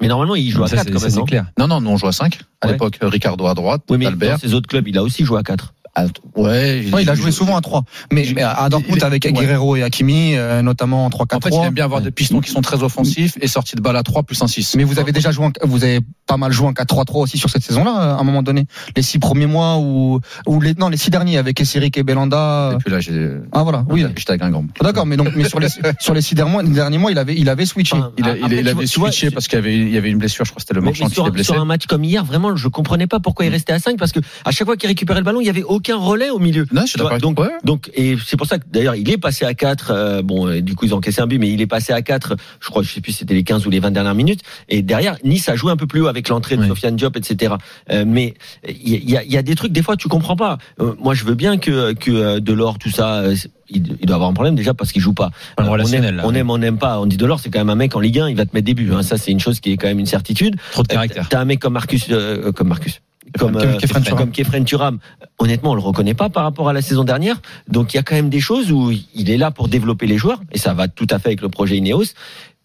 Mais 0.00 0.06
normalement, 0.06 0.36
il 0.36 0.48
joue 0.52 0.62
à 0.62 0.68
Ça, 0.68 0.76
4 0.76 0.86
c'est- 0.86 0.92
quand 0.92 0.98
ça, 1.00 1.06
même. 1.06 1.14
c'est 1.16 1.24
clair. 1.24 1.46
Non, 1.58 1.66
non, 1.66 1.80
nous 1.80 1.90
on 1.90 1.96
joue 1.96 2.06
à 2.06 2.12
5. 2.12 2.38
À 2.60 2.66
Ouais. 2.68 2.72
l'époque, 2.74 2.98
Ricardo 3.02 3.46
à 3.48 3.54
droite, 3.54 3.82
Oui, 3.90 3.98
mais 3.98 4.08
dans 4.12 4.38
ses 4.38 4.54
autres 4.54 4.68
clubs, 4.68 4.86
il 4.86 4.96
a 4.96 5.02
aussi 5.02 5.24
joué 5.24 5.40
à 5.40 5.42
4. 5.42 5.74
Ah, 6.00 6.04
ouais, 6.36 6.84
Ouais, 6.92 7.02
il 7.02 7.10
a 7.10 7.14
joué 7.14 7.30
souvent 7.32 7.56
à 7.56 7.60
3. 7.60 7.82
Mais, 8.12 8.26
mais 8.34 8.42
à 8.42 8.68
Dortmund 8.68 9.02
avec 9.02 9.24
ouais. 9.24 9.32
Guerrero 9.32 9.74
et 9.76 9.82
Hakimi, 9.82 10.36
euh, 10.36 10.62
notamment 10.62 11.04
en 11.06 11.08
3-4-3. 11.10 11.36
En 11.36 11.40
fait, 11.40 11.50
il 11.50 11.64
aime 11.66 11.74
bien 11.74 11.84
avoir 11.84 12.00
des 12.00 12.10
pistons 12.10 12.40
qui 12.40 12.50
sont 12.50 12.60
très 12.60 12.82
offensifs 12.82 13.36
et 13.40 13.48
sorties 13.48 13.74
de 13.76 13.80
balle 13.80 13.96
à 13.96 14.02
3 14.02 14.22
plus 14.22 14.40
un 14.42 14.46
6. 14.46 14.76
Mais 14.76 14.84
vous 14.84 14.98
avez 14.98 15.12
déjà 15.12 15.30
joué, 15.30 15.46
en- 15.46 15.52
vous 15.66 15.82
avez 15.84 16.00
pas 16.26 16.36
mal 16.36 16.52
joué 16.52 16.66
en 16.68 16.72
4-3-3 16.72 17.22
aussi 17.22 17.38
sur 17.38 17.50
cette 17.50 17.62
saison-là, 17.62 17.90
à 17.90 18.20
un 18.20 18.22
moment 18.24 18.42
donné. 18.42 18.66
Les 18.96 19.02
six 19.02 19.18
premiers 19.18 19.46
mois 19.46 19.78
ou, 19.78 20.20
ou 20.46 20.60
les, 20.60 20.74
non, 20.74 20.88
les 20.88 20.96
six 20.96 21.10
derniers 21.10 21.38
avec 21.38 21.60
Esseric 21.60 21.96
et 21.98 22.02
Belanda. 22.02 22.72
Et 22.74 22.76
puis 22.76 22.92
là, 22.92 23.00
j'ai. 23.00 23.30
Ah 23.52 23.62
voilà, 23.64 23.84
oui. 23.90 24.04
J'étais 24.16 24.32
à 24.32 24.36
Guingamp. 24.38 24.66
D'accord, 24.80 25.06
mais 25.06 25.16
donc, 25.16 25.28
mais 25.34 25.48
sur 25.48 25.58
les, 25.60 25.68
sur 26.00 26.14
les 26.14 26.22
six 26.22 26.34
derniers 26.34 26.52
mois, 26.52 26.62
les 26.62 26.68
derniers 26.70 26.98
mois, 26.98 27.10
il 27.10 27.18
avait, 27.18 27.34
il 27.34 27.48
avait 27.48 27.66
switché. 27.66 27.96
Enfin, 27.96 28.12
Il, 28.18 28.24
a- 28.26 28.30
Après, 28.32 28.40
il, 28.46 28.68
avait 28.68 28.72
vois- 28.72 28.86
switché 28.86 29.28
vois, 29.28 29.34
parce 29.34 29.48
qu'il 29.48 29.56
y 29.58 29.62
avait, 29.62 29.76
il 29.76 29.88
y 29.90 29.96
avait 29.96 30.10
une 30.10 30.18
blessure, 30.18 30.44
je 30.44 30.50
crois 30.50 30.60
que 30.60 30.62
c'était 30.62 30.74
le 30.74 30.80
marchand 30.82 31.06
qui 31.08 31.18
était 31.20 31.30
blessé. 31.30 31.52
sur 31.52 31.60
un 31.60 31.64
match 31.64 31.86
comme 31.86 32.04
hier, 32.04 32.24
vraiment, 32.24 32.54
je 32.54 32.68
comprenais 32.68 33.06
pas 33.06 33.18
pourquoi 33.20 33.46
il 33.46 33.48
restait 33.50 33.72
à 33.72 33.78
5 33.78 33.96
parce 33.98 34.12
que 34.12 34.20
à 34.44 34.50
chaque 34.50 34.66
fois 34.66 34.76
qu'il 34.76 34.88
récupérait 34.88 35.20
le 35.20 35.24
ballon, 35.24 35.40
il 35.40 35.46
y 35.46 35.50
avait 35.50 35.62
aucun 35.62 35.87
relais 35.96 36.30
au 36.30 36.38
milieu. 36.38 36.66
Non, 36.72 36.82
je 36.82 36.88
suis 36.88 36.98
d'accord 36.98 37.18
donc. 37.18 37.40
Ouais. 37.40 37.48
donc, 37.64 37.90
et 37.94 38.16
c'est 38.24 38.36
pour 38.36 38.46
ça 38.46 38.58
que 38.58 38.64
d'ailleurs, 38.70 38.94
il 38.94 39.10
est 39.10 39.18
passé 39.18 39.44
à 39.44 39.54
4 39.54 39.90
euh, 39.90 40.22
bon, 40.22 40.60
du 40.60 40.74
coup, 40.74 40.86
ils 40.86 40.94
ont 40.94 40.98
encaissé 40.98 41.20
un 41.20 41.26
but, 41.26 41.38
mais 41.38 41.50
il 41.50 41.60
est 41.60 41.66
passé 41.66 41.92
à 41.92 42.02
4 42.02 42.36
Je 42.60 42.68
crois, 42.68 42.82
je 42.82 42.92
sais 42.92 43.00
plus, 43.00 43.12
si 43.12 43.18
c'était 43.18 43.34
les 43.34 43.44
15 43.44 43.66
ou 43.66 43.70
les 43.70 43.80
20 43.80 43.90
dernières 43.90 44.14
minutes. 44.14 44.40
Et 44.68 44.82
derrière, 44.82 45.16
Nice 45.24 45.48
a 45.48 45.56
joué 45.56 45.72
un 45.72 45.76
peu 45.76 45.86
plus 45.86 46.00
haut 46.00 46.06
avec 46.06 46.28
l'entrée 46.28 46.56
de. 46.56 46.64
Sofiane 46.66 46.96
Diop, 46.96 47.16
etc. 47.16 47.54
Euh, 47.90 48.04
mais 48.06 48.34
il 48.68 49.08
y 49.08 49.16
a, 49.16 49.22
il 49.22 49.32
y 49.32 49.36
a 49.36 49.42
des 49.42 49.54
trucs, 49.54 49.72
des 49.72 49.82
fois, 49.82 49.96
tu 49.96 50.08
comprends 50.08 50.36
pas. 50.36 50.58
Euh, 50.80 50.94
moi, 51.00 51.14
je 51.14 51.24
veux 51.24 51.34
bien 51.34 51.58
que 51.58 51.92
que 51.94 52.38
Delors, 52.38 52.78
tout 52.78 52.90
ça. 52.90 53.24
il, 53.70 53.82
doit 53.82 54.16
avoir 54.16 54.30
un 54.30 54.34
problème 54.34 54.54
déjà 54.54 54.74
parce 54.74 54.92
qu'il 54.92 55.02
joue 55.02 55.14
pas. 55.14 55.30
On, 55.58 55.64
aime, 55.78 56.16
là, 56.16 56.22
on 56.24 56.32
ouais. 56.32 56.38
aime, 56.38 56.50
on 56.50 56.58
n'aime 56.58 56.78
pas. 56.78 57.00
On 57.00 57.06
dit 57.06 57.16
Delors, 57.16 57.40
c'est 57.40 57.50
quand 57.50 57.60
même 57.60 57.70
un 57.70 57.74
mec 57.74 57.94
en 57.96 58.00
Ligue 58.00 58.20
1, 58.20 58.28
il 58.28 58.36
va 58.36 58.44
te 58.44 58.54
mettre 58.54 58.66
des 58.66 58.74
buts. 58.74 58.90
Hein. 58.92 59.02
Ça, 59.02 59.16
c'est 59.16 59.30
une 59.30 59.40
chose 59.40 59.60
qui 59.60 59.72
est 59.72 59.76
quand 59.76 59.88
même 59.88 59.98
une 59.98 60.06
certitude. 60.06 60.56
Trop 60.72 60.82
de 60.82 60.88
caractère. 60.88 61.28
T'as 61.28 61.40
un 61.40 61.44
mec 61.44 61.60
comme 61.60 61.74
Marcus, 61.74 62.06
euh, 62.10 62.52
comme 62.52 62.68
Marcus. 62.68 63.00
Comme, 63.38 63.52
Comme 63.52 63.62
euh, 63.62 63.76
Kefren 63.78 64.02
Turam. 64.02 64.18
comme 64.18 64.30
Kefren 64.32 64.64
Turam. 64.64 64.98
Honnêtement, 65.38 65.70
on 65.70 65.74
le 65.74 65.80
reconnaît 65.80 66.14
pas 66.14 66.28
par 66.28 66.42
rapport 66.42 66.68
à 66.68 66.72
la 66.72 66.82
saison 66.82 67.04
dernière. 67.04 67.40
Donc, 67.68 67.94
il 67.94 67.96
y 67.96 68.00
a 68.00 68.02
quand 68.02 68.14
même 68.14 68.28
des 68.30 68.40
choses 68.40 68.72
où 68.72 68.92
il 69.14 69.30
est 69.30 69.36
là 69.38 69.50
pour 69.50 69.68
développer 69.68 70.06
les 70.06 70.18
joueurs. 70.18 70.40
Et 70.52 70.58
ça 70.58 70.74
va 70.74 70.88
tout 70.88 71.06
à 71.10 71.18
fait 71.18 71.28
avec 71.28 71.40
le 71.40 71.48
projet 71.48 71.76
Ineos. 71.76 72.04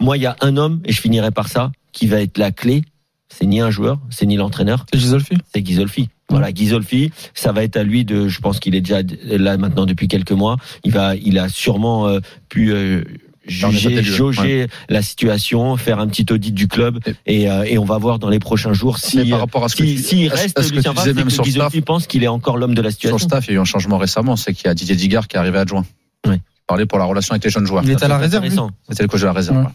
Moi, 0.01 0.17
il 0.17 0.23
y 0.23 0.25
a 0.25 0.35
un 0.41 0.57
homme, 0.57 0.81
et 0.85 0.91
je 0.91 0.99
finirai 0.99 1.31
par 1.31 1.47
ça, 1.47 1.71
qui 1.91 2.07
va 2.07 2.21
être 2.21 2.37
la 2.37 2.51
clé. 2.51 2.83
C'est 3.29 3.45
ni 3.45 3.61
un 3.61 3.71
joueur, 3.71 3.99
c'est 4.11 4.27
ni 4.27 4.35
l'entraîneur, 4.35 4.85
C'est 4.91 4.99
Gisolfi. 4.99 5.35
c'est 5.51 5.61
Ghisolfi. 5.61 6.09
Voilà, 6.29 6.51
Ghisolfi, 6.51 7.11
ça 7.33 7.51
va 7.51 7.63
être 7.63 7.77
à 7.77 7.83
lui 7.83 8.05
de, 8.05 8.27
je 8.27 8.39
pense 8.39 8.59
qu'il 8.59 8.75
est 8.75 8.81
déjà 8.81 9.01
là 9.23 9.57
maintenant 9.57 9.85
depuis 9.87 10.07
quelques 10.07 10.31
mois. 10.31 10.57
Il 10.83 10.91
va, 10.91 11.15
il 11.15 11.39
a 11.39 11.49
sûrement 11.49 12.07
euh, 12.07 12.19
pu 12.49 12.71
euh, 12.71 13.03
juger, 13.45 14.03
jauger 14.03 14.67
la 14.89 15.01
situation, 15.01 15.75
faire 15.77 15.99
un 15.99 16.07
petit 16.07 16.25
audit 16.31 16.53
du 16.53 16.67
club, 16.67 16.99
et, 17.25 17.49
euh, 17.49 17.63
et 17.63 17.77
on 17.77 17.85
va 17.85 17.97
voir 17.97 18.19
dans 18.19 18.29
les 18.29 18.39
prochains 18.39 18.73
jours 18.73 18.97
si, 18.97 19.17
Mais 19.17 19.29
par 19.29 19.39
rapport 19.39 19.63
à 19.63 19.69
ce 19.69 19.75
que 19.75 19.85
si, 19.85 19.95
tu- 19.95 20.01
s'il 20.01 20.31
à 20.31 20.35
ce- 20.37 20.41
reste 20.41 20.59
à 20.59 20.63
ce 20.63 20.69
que 20.69 20.75
Lucien 20.75 20.93
Favre, 20.93 21.15
même 21.15 21.25
que 21.25 21.31
sur 21.31 21.45
staff. 21.45 21.73
pense 21.85 22.07
qu'il 22.07 22.23
est 22.23 22.27
encore 22.27 22.57
l'homme 22.57 22.73
de 22.75 22.81
la 22.81 22.89
Sur 22.89 22.95
situation. 22.95 23.17
le 23.17 23.21
staff, 23.29 23.45
il 23.47 23.51
y 23.51 23.53
a 23.53 23.57
eu 23.57 23.59
un 23.61 23.65
changement 23.65 23.97
récemment, 23.97 24.35
c'est 24.35 24.53
qu'il 24.53 24.67
y 24.67 24.69
a 24.69 24.73
Didier 24.73 24.95
Digard 24.95 25.27
qui 25.27 25.35
est 25.35 25.39
arrivé 25.39 25.57
adjoint. 25.59 25.85
Oui. 26.27 26.37
Parler 26.67 26.85
pour 26.85 26.97
la 26.99 27.05
relation 27.05 27.33
avec 27.33 27.43
les 27.43 27.49
jeunes 27.49 27.65
joueurs. 27.65 27.83
Il 27.83 27.91
est 27.91 28.01
à 28.03 28.07
la 28.07 28.17
réserve. 28.17 28.45
C'était 28.89 29.03
le 29.03 29.09
coach 29.09 29.21
de 29.21 29.25
la 29.25 29.33
réserve. 29.33 29.57
Ouais. 29.57 29.63
ouais. 29.63 29.69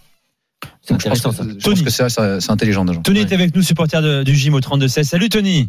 C'est 0.83 0.95
Donc, 0.95 1.01
je 1.03 1.09
pense 1.09 1.19
intéressant 1.19 1.31
que- 1.31 1.37
ça. 1.37 1.43
Je 1.45 1.55
pense 1.55 1.63
Tony. 1.63 1.85
que 1.85 2.41
c'est 2.41 2.51
intelligent 2.51 2.85
déjà. 2.85 3.01
Tony 3.01 3.21
Ouais. 3.21 3.27
est 3.27 3.33
avec 3.35 3.55
nous, 3.55 3.63
supporter 3.63 4.01
de- 4.03 4.23
du 4.23 4.35
gym 4.35 4.55
au 4.55 4.61
32-16. 4.61 5.07
Salut 5.09 5.29
Tony. 5.29 5.69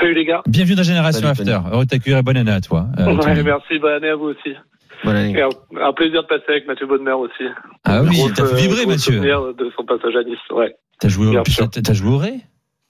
Salut 0.00 0.14
les 0.14 0.24
gars. 0.26 0.42
Bienvenue 0.46 0.74
dans 0.74 0.82
Génération 0.82 1.20
Salut, 1.34 1.50
After. 1.52 1.68
Heureux 1.72 1.84
de 1.84 1.88
t'accueillir 1.90 2.18
et 2.18 2.22
bonne 2.22 2.36
année 2.36 2.50
à 2.50 2.60
toi. 2.60 2.88
euh, 2.98 3.14
Ouais, 3.14 3.42
merci, 3.42 3.78
bonne 3.80 3.92
année 3.94 4.08
à 4.08 4.16
vous 4.16 4.26
aussi. 4.26 4.50
Bonne 5.04 5.16
année. 5.16 5.38
Et 5.38 5.42
un, 5.42 5.48
un 5.80 5.92
plaisir 5.92 6.22
de 6.22 6.26
passer 6.28 6.44
avec 6.48 6.66
Mathieu 6.66 6.86
Bonnemer 6.86 7.12
aussi. 7.12 7.44
Ah 7.84 8.02
oui, 8.02 8.16
t'as 8.34 8.44
fait 8.46 8.52
euh, 8.52 8.56
vibrer, 8.56 8.86
Mathieu. 8.86 9.20
de 9.20 9.70
son 9.76 9.84
passage 9.84 10.14
à 10.16 10.22
Nice, 10.24 10.38
ouais. 10.50 10.74
T'as 11.00 11.08
joué, 11.08 11.26
au- 11.36 11.42
t'as 11.42 11.92
joué 11.94 12.10
au 12.10 12.18
Ré? 12.18 12.34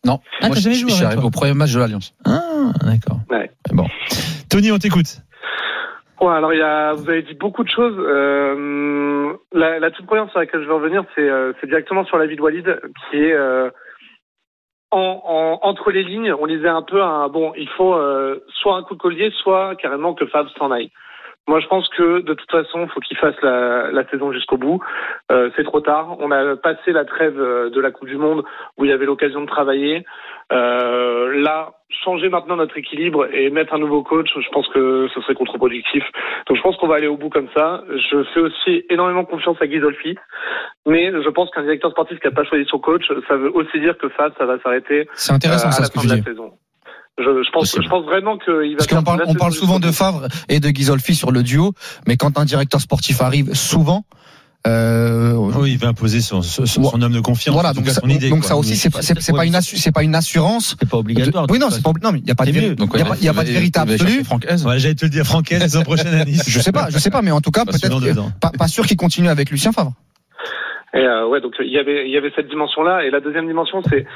Non, 0.05 0.19
Ah, 0.41 0.47
moi 0.47 0.57
t'as 0.57 0.61
jamais 0.63 0.75
joué 0.77 0.91
arrivé 1.05 1.17
toi 1.21 1.27
au 1.27 1.31
premier 1.31 1.53
match 1.55 1.73
de 1.75 1.79
l'Alliance. 1.79 2.15
Ah, 2.25 2.73
d'accord. 2.85 3.19
Ouais. 3.31 3.51
Bon. 3.73 3.87
Tony, 4.51 4.73
on 4.73 4.79
t'écoute. 4.79 5.19
Ouais, 6.21 6.33
alors 6.35 6.53
il 6.53 6.59
y 6.59 6.63
a, 6.63 6.93
vous 6.93 7.09
avez 7.09 7.23
dit 7.23 7.35
beaucoup 7.35 7.63
de 7.65 7.69
choses. 7.71 7.97
Euh, 7.99 9.33
la, 9.53 9.79
la 9.79 9.91
toute 9.91 10.07
première 10.07 10.29
sur 10.31 10.39
laquelle 10.41 10.63
je 10.63 10.67
veux 10.67 10.75
revenir, 10.75 11.05
c'est 11.15 11.29
euh, 11.29 11.53
directement 11.65 12.05
sur 12.05 12.19
la 12.19 12.27
vie 12.27 12.37
de 12.37 12.41
Walid, 12.43 12.65
qui 13.11 13.17
est 13.19 13.33
euh, 13.33 13.71
en, 14.91 15.23
en- 15.63 15.67
entre 15.69 15.91
les 15.93 16.03
lignes. 16.03 16.33
On 16.33 16.47
lisait 16.47 16.69
un 16.69 16.83
peu 16.83 17.03
un 17.03 17.29
bon, 17.29 17.53
il 17.57 17.69
faut 17.77 17.95
euh, 17.95 18.43
soit 18.61 18.77
un 18.77 18.83
coup 18.83 18.95
de 18.95 19.01
collier, 19.01 19.31
soit 19.43 19.77
carrément 19.77 20.15
que 20.15 20.27
Fab 20.27 20.47
s'en 20.59 20.71
aille. 20.71 20.91
Moi, 21.51 21.59
je 21.59 21.67
pense 21.67 21.89
que 21.89 22.21
de 22.21 22.33
toute 22.33 22.49
façon, 22.49 22.85
il 22.85 22.89
faut 22.91 23.01
qu'il 23.01 23.17
fasse 23.17 23.35
la, 23.43 23.91
la 23.91 24.09
saison 24.09 24.31
jusqu'au 24.31 24.57
bout. 24.57 24.81
Euh, 25.33 25.51
c'est 25.57 25.65
trop 25.65 25.81
tard. 25.81 26.15
On 26.21 26.31
a 26.31 26.55
passé 26.55 26.93
la 26.93 27.05
trêve 27.05 27.41
euh, 27.41 27.71
de 27.71 27.81
la 27.81 27.91
Coupe 27.91 28.07
du 28.07 28.17
Monde 28.17 28.45
où 28.79 28.85
il 28.85 28.91
y 28.93 28.93
avait 28.93 29.05
l'occasion 29.05 29.41
de 29.41 29.47
travailler. 29.47 30.07
Euh, 30.53 31.43
là, 31.43 31.73
changer 32.05 32.29
maintenant 32.29 32.55
notre 32.55 32.79
équilibre 32.79 33.27
et 33.35 33.51
mettre 33.51 33.75
un 33.75 33.79
nouveau 33.79 34.05
coach, 34.05 34.29
je 34.33 34.49
pense 34.51 34.69
que 34.69 35.09
ce 35.13 35.21
serait 35.23 35.35
contre-productif. 35.35 36.05
Donc 36.47 36.57
je 36.57 36.63
pense 36.63 36.77
qu'on 36.77 36.87
va 36.87 36.95
aller 36.95 37.09
au 37.09 37.17
bout 37.17 37.31
comme 37.31 37.49
ça. 37.57 37.83
Je 37.89 38.23
fais 38.33 38.41
aussi 38.41 38.85
énormément 38.89 39.25
confiance 39.25 39.57
à 39.61 39.67
Ghisolfi, 39.67 40.15
mais 40.87 41.11
je 41.11 41.29
pense 41.31 41.51
qu'un 41.51 41.63
directeur 41.63 41.91
sportif 41.91 42.21
qui 42.21 42.29
n'a 42.29 42.33
pas 42.33 42.45
choisi 42.45 42.65
son 42.71 42.79
coach, 42.79 43.11
ça 43.27 43.35
veut 43.35 43.51
aussi 43.57 43.81
dire 43.81 43.99
que 43.99 44.09
Fab, 44.11 44.33
ça 44.39 44.47
va 44.47 44.61
s'arrêter 44.61 45.09
C'est 45.15 45.33
intéressant 45.33 45.67
euh, 45.67 45.71
à 45.71 45.73
ça 45.73 45.81
la 45.83 45.87
ce 45.87 45.93
que 45.93 45.99
fin 45.99 46.15
de 46.15 46.17
la 46.17 46.23
saison. 46.23 46.53
Je, 47.19 47.25
je 47.25 47.51
pense, 47.51 47.63
Possible. 47.73 47.85
je 47.85 47.89
pense 47.91 48.05
vraiment 48.07 48.39
qu'il 48.39 48.71
va 48.73 48.77
Parce 48.79 48.87
qu'on 48.87 49.03
parle, 49.03 49.23
on 49.27 49.51
souvent 49.51 49.79
de. 49.79 49.91
Favre 49.91 50.27
et 50.49 50.59
de 50.61 50.69
Gisolfi 50.69 51.15
sur 51.15 51.33
le 51.33 51.43
duo, 51.43 51.73
mais 52.07 52.17
quand 52.17 52.39
un 52.39 52.45
directeur 52.47 52.81
sportif 52.81 53.21
arrive 53.21 53.53
souvent, 53.55 54.05
euh, 54.67 55.33
Oui, 55.35 55.73
il 55.73 55.79
va 55.79 55.89
imposer 55.89 56.21
son, 56.21 56.41
son, 56.43 56.65
son 56.67 57.03
homme 57.03 57.13
de 57.13 57.21
confiance. 57.21 57.55
voilà, 57.55 57.73
donc 57.73 57.85
cas, 57.87 57.93
ça, 57.93 58.01
son 58.03 58.09
idée. 58.09 58.29
donc 58.31 58.41
quoi. 58.41 58.49
ça 58.49 58.57
aussi 58.57 58.77
c'est 58.77 58.91
pas, 58.91 59.03
c'est, 59.03 59.15
pas 59.35 59.45
une 59.47 59.59
c'est 59.61 59.93
pas 59.93 60.03
une 60.03 60.15
assurance. 60.15 60.77
C'est 60.79 60.89
pas 60.89 60.97
obligatoire. 60.99 61.47
de- 61.47 61.53
oui 61.53 61.59
non, 61.59 61.69
c'est 61.71 61.83
pas, 61.83 61.93
non 62.03 62.13
mais 62.13 62.19
il 62.21 62.29
y 62.29 62.31
a 62.31 62.35
pas 62.35 62.45
de, 62.47 62.53
C'est 62.53 62.59
véri- 62.59 62.69
mieux. 62.71 62.75
Donc, 62.75 62.91
il 62.95 62.99
y 63.01 63.03
a 63.03 63.07
pas, 63.07 63.17
il 63.17 63.25
y 63.25 63.29
a 63.29 63.35
pas 63.35 63.45
de 63.45 63.51
vérité 63.51 63.81
absolue. 63.81 64.23
Ouais, 64.67 64.79
j'allais 64.79 64.95
te 64.95 65.05
le 65.05 65.11
dire, 65.11 65.25
Francaise, 65.25 65.75
la 65.77 65.83
prochaine 65.83 66.25
Nice. 66.27 66.45
Je 66.47 66.61
sais 66.61 66.73
pas, 66.73 66.89
je 66.91 66.99
sais 66.99 67.11
pas, 67.11 67.23
mais 67.23 67.31
en 67.33 67.41
tout 67.41 67.51
cas 67.51 67.65
Pas 67.65 67.73
peut-être 67.73 68.39
pas, 68.41 68.51
pas 68.51 68.69
sûr 68.69 68.87
qu'il 68.87 68.97
continue 68.97 69.29
avec 69.29 69.51
Lucien 69.51 69.73
Favre. 69.73 69.93
Et 70.93 70.99
euh, 70.99 71.27
ouais, 71.29 71.41
donc 71.41 71.53
il 71.61 71.73
y 71.73 71.79
avait 71.79 72.07
il 72.07 72.13
y 72.13 72.17
avait 72.19 72.33
cette 72.37 72.49
dimension-là. 72.49 73.05
Et 73.05 73.11
la 73.11 73.21
deuxième 73.21 73.47
dimension, 73.47 73.81
c'est 73.89 74.07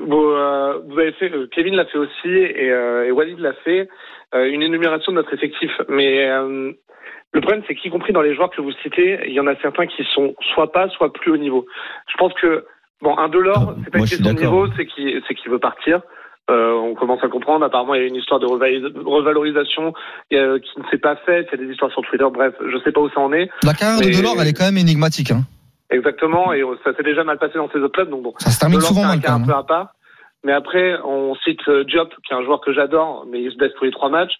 vous, 0.00 0.28
euh, 0.30 0.80
vous 0.86 0.98
avez 0.98 1.12
fait, 1.12 1.32
euh, 1.32 1.46
Kevin 1.50 1.74
l'a 1.76 1.86
fait 1.86 1.98
aussi 1.98 2.28
et, 2.28 2.70
euh, 2.70 3.06
et 3.06 3.10
Walid 3.10 3.38
l'a 3.38 3.52
fait, 3.64 3.88
euh, 4.34 4.44
une 4.46 4.62
énumération 4.62 5.12
de 5.12 5.16
notre 5.16 5.32
effectif. 5.34 5.70
Mais 5.88 6.28
euh, 6.28 6.72
le 7.32 7.40
problème, 7.40 7.62
c'est 7.66 7.74
qu'y 7.74 7.90
compris 7.90 8.12
dans 8.12 8.22
les 8.22 8.34
joueurs 8.34 8.50
que 8.50 8.60
vous 8.60 8.72
citez, 8.82 9.20
il 9.26 9.32
y 9.32 9.40
en 9.40 9.46
a 9.46 9.56
certains 9.56 9.86
qui 9.86 10.04
sont 10.14 10.34
soit 10.54 10.72
pas, 10.72 10.88
soit 10.90 11.12
plus 11.12 11.32
haut 11.32 11.36
niveau. 11.36 11.66
Je 12.10 12.16
pense 12.16 12.32
que 12.34 12.64
bon, 13.02 13.16
un 13.18 13.28
Delors, 13.28 13.70
Ah, 13.70 13.74
c'est 13.84 13.90
pas 13.90 13.98
une 13.98 14.04
question 14.06 14.32
de 14.32 14.40
niveau, 14.40 14.66
c'est 14.76 14.86
qu'il 14.86 15.22
c'est 15.26 15.34
qu'il 15.34 15.50
veut 15.50 15.58
partir. 15.58 16.00
Euh, 16.50 16.72
on 16.74 16.94
commence 16.94 17.24
à 17.24 17.28
comprendre. 17.28 17.64
Apparemment, 17.64 17.94
il 17.94 18.02
y 18.02 18.04
a 18.04 18.06
une 18.06 18.16
histoire 18.16 18.38
de 18.38 18.46
revalorisation 18.46 19.94
euh, 20.34 20.58
qui 20.58 20.78
ne 20.78 20.84
s'est 20.90 20.98
pas 20.98 21.16
faite. 21.24 21.48
Il 21.52 21.58
y 21.58 21.62
a 21.62 21.66
des 21.66 21.72
histoires 21.72 21.90
sur 21.90 22.02
Twitter. 22.02 22.26
Bref, 22.30 22.54
je 22.60 22.78
sais 22.84 22.92
pas 22.92 23.00
où 23.00 23.08
ça 23.08 23.20
en 23.20 23.32
est. 23.32 23.48
La 23.62 23.72
carrière 23.72 23.98
de 23.98 24.14
Delors, 24.14 24.36
elle 24.40 24.48
est 24.48 24.52
quand 24.52 24.66
même 24.66 24.76
énigmatique. 24.76 25.30
Hein. 25.30 25.44
Exactement. 25.94 26.52
Et 26.52 26.62
euh, 26.62 26.76
ça 26.84 26.94
s'est 26.94 27.02
déjà 27.02 27.24
mal 27.24 27.38
passé 27.38 27.54
dans 27.54 27.68
ces 27.70 27.78
autres 27.78 27.94
clubs. 27.94 28.10
Donc 28.10 28.22
bon, 28.22 28.34
Ça 28.38 28.50
se 28.50 28.58
termine 28.58 28.80
souvent 28.80 29.04
un 29.04 29.16
mal 29.16 29.20
un 29.26 29.38
même. 29.38 29.46
peu 29.46 29.54
à 29.54 29.62
part. 29.62 29.88
Mais 30.44 30.52
après, 30.52 30.98
on 31.04 31.34
cite 31.36 31.66
euh, 31.68 31.84
Diop, 31.84 32.10
qui 32.26 32.32
est 32.32 32.36
un 32.36 32.44
joueur 32.44 32.60
que 32.60 32.72
j'adore, 32.72 33.24
mais 33.30 33.40
il 33.42 33.50
se 33.50 33.56
blesse 33.56 33.72
tous 33.78 33.84
les 33.84 33.92
trois 33.92 34.10
matchs. 34.10 34.34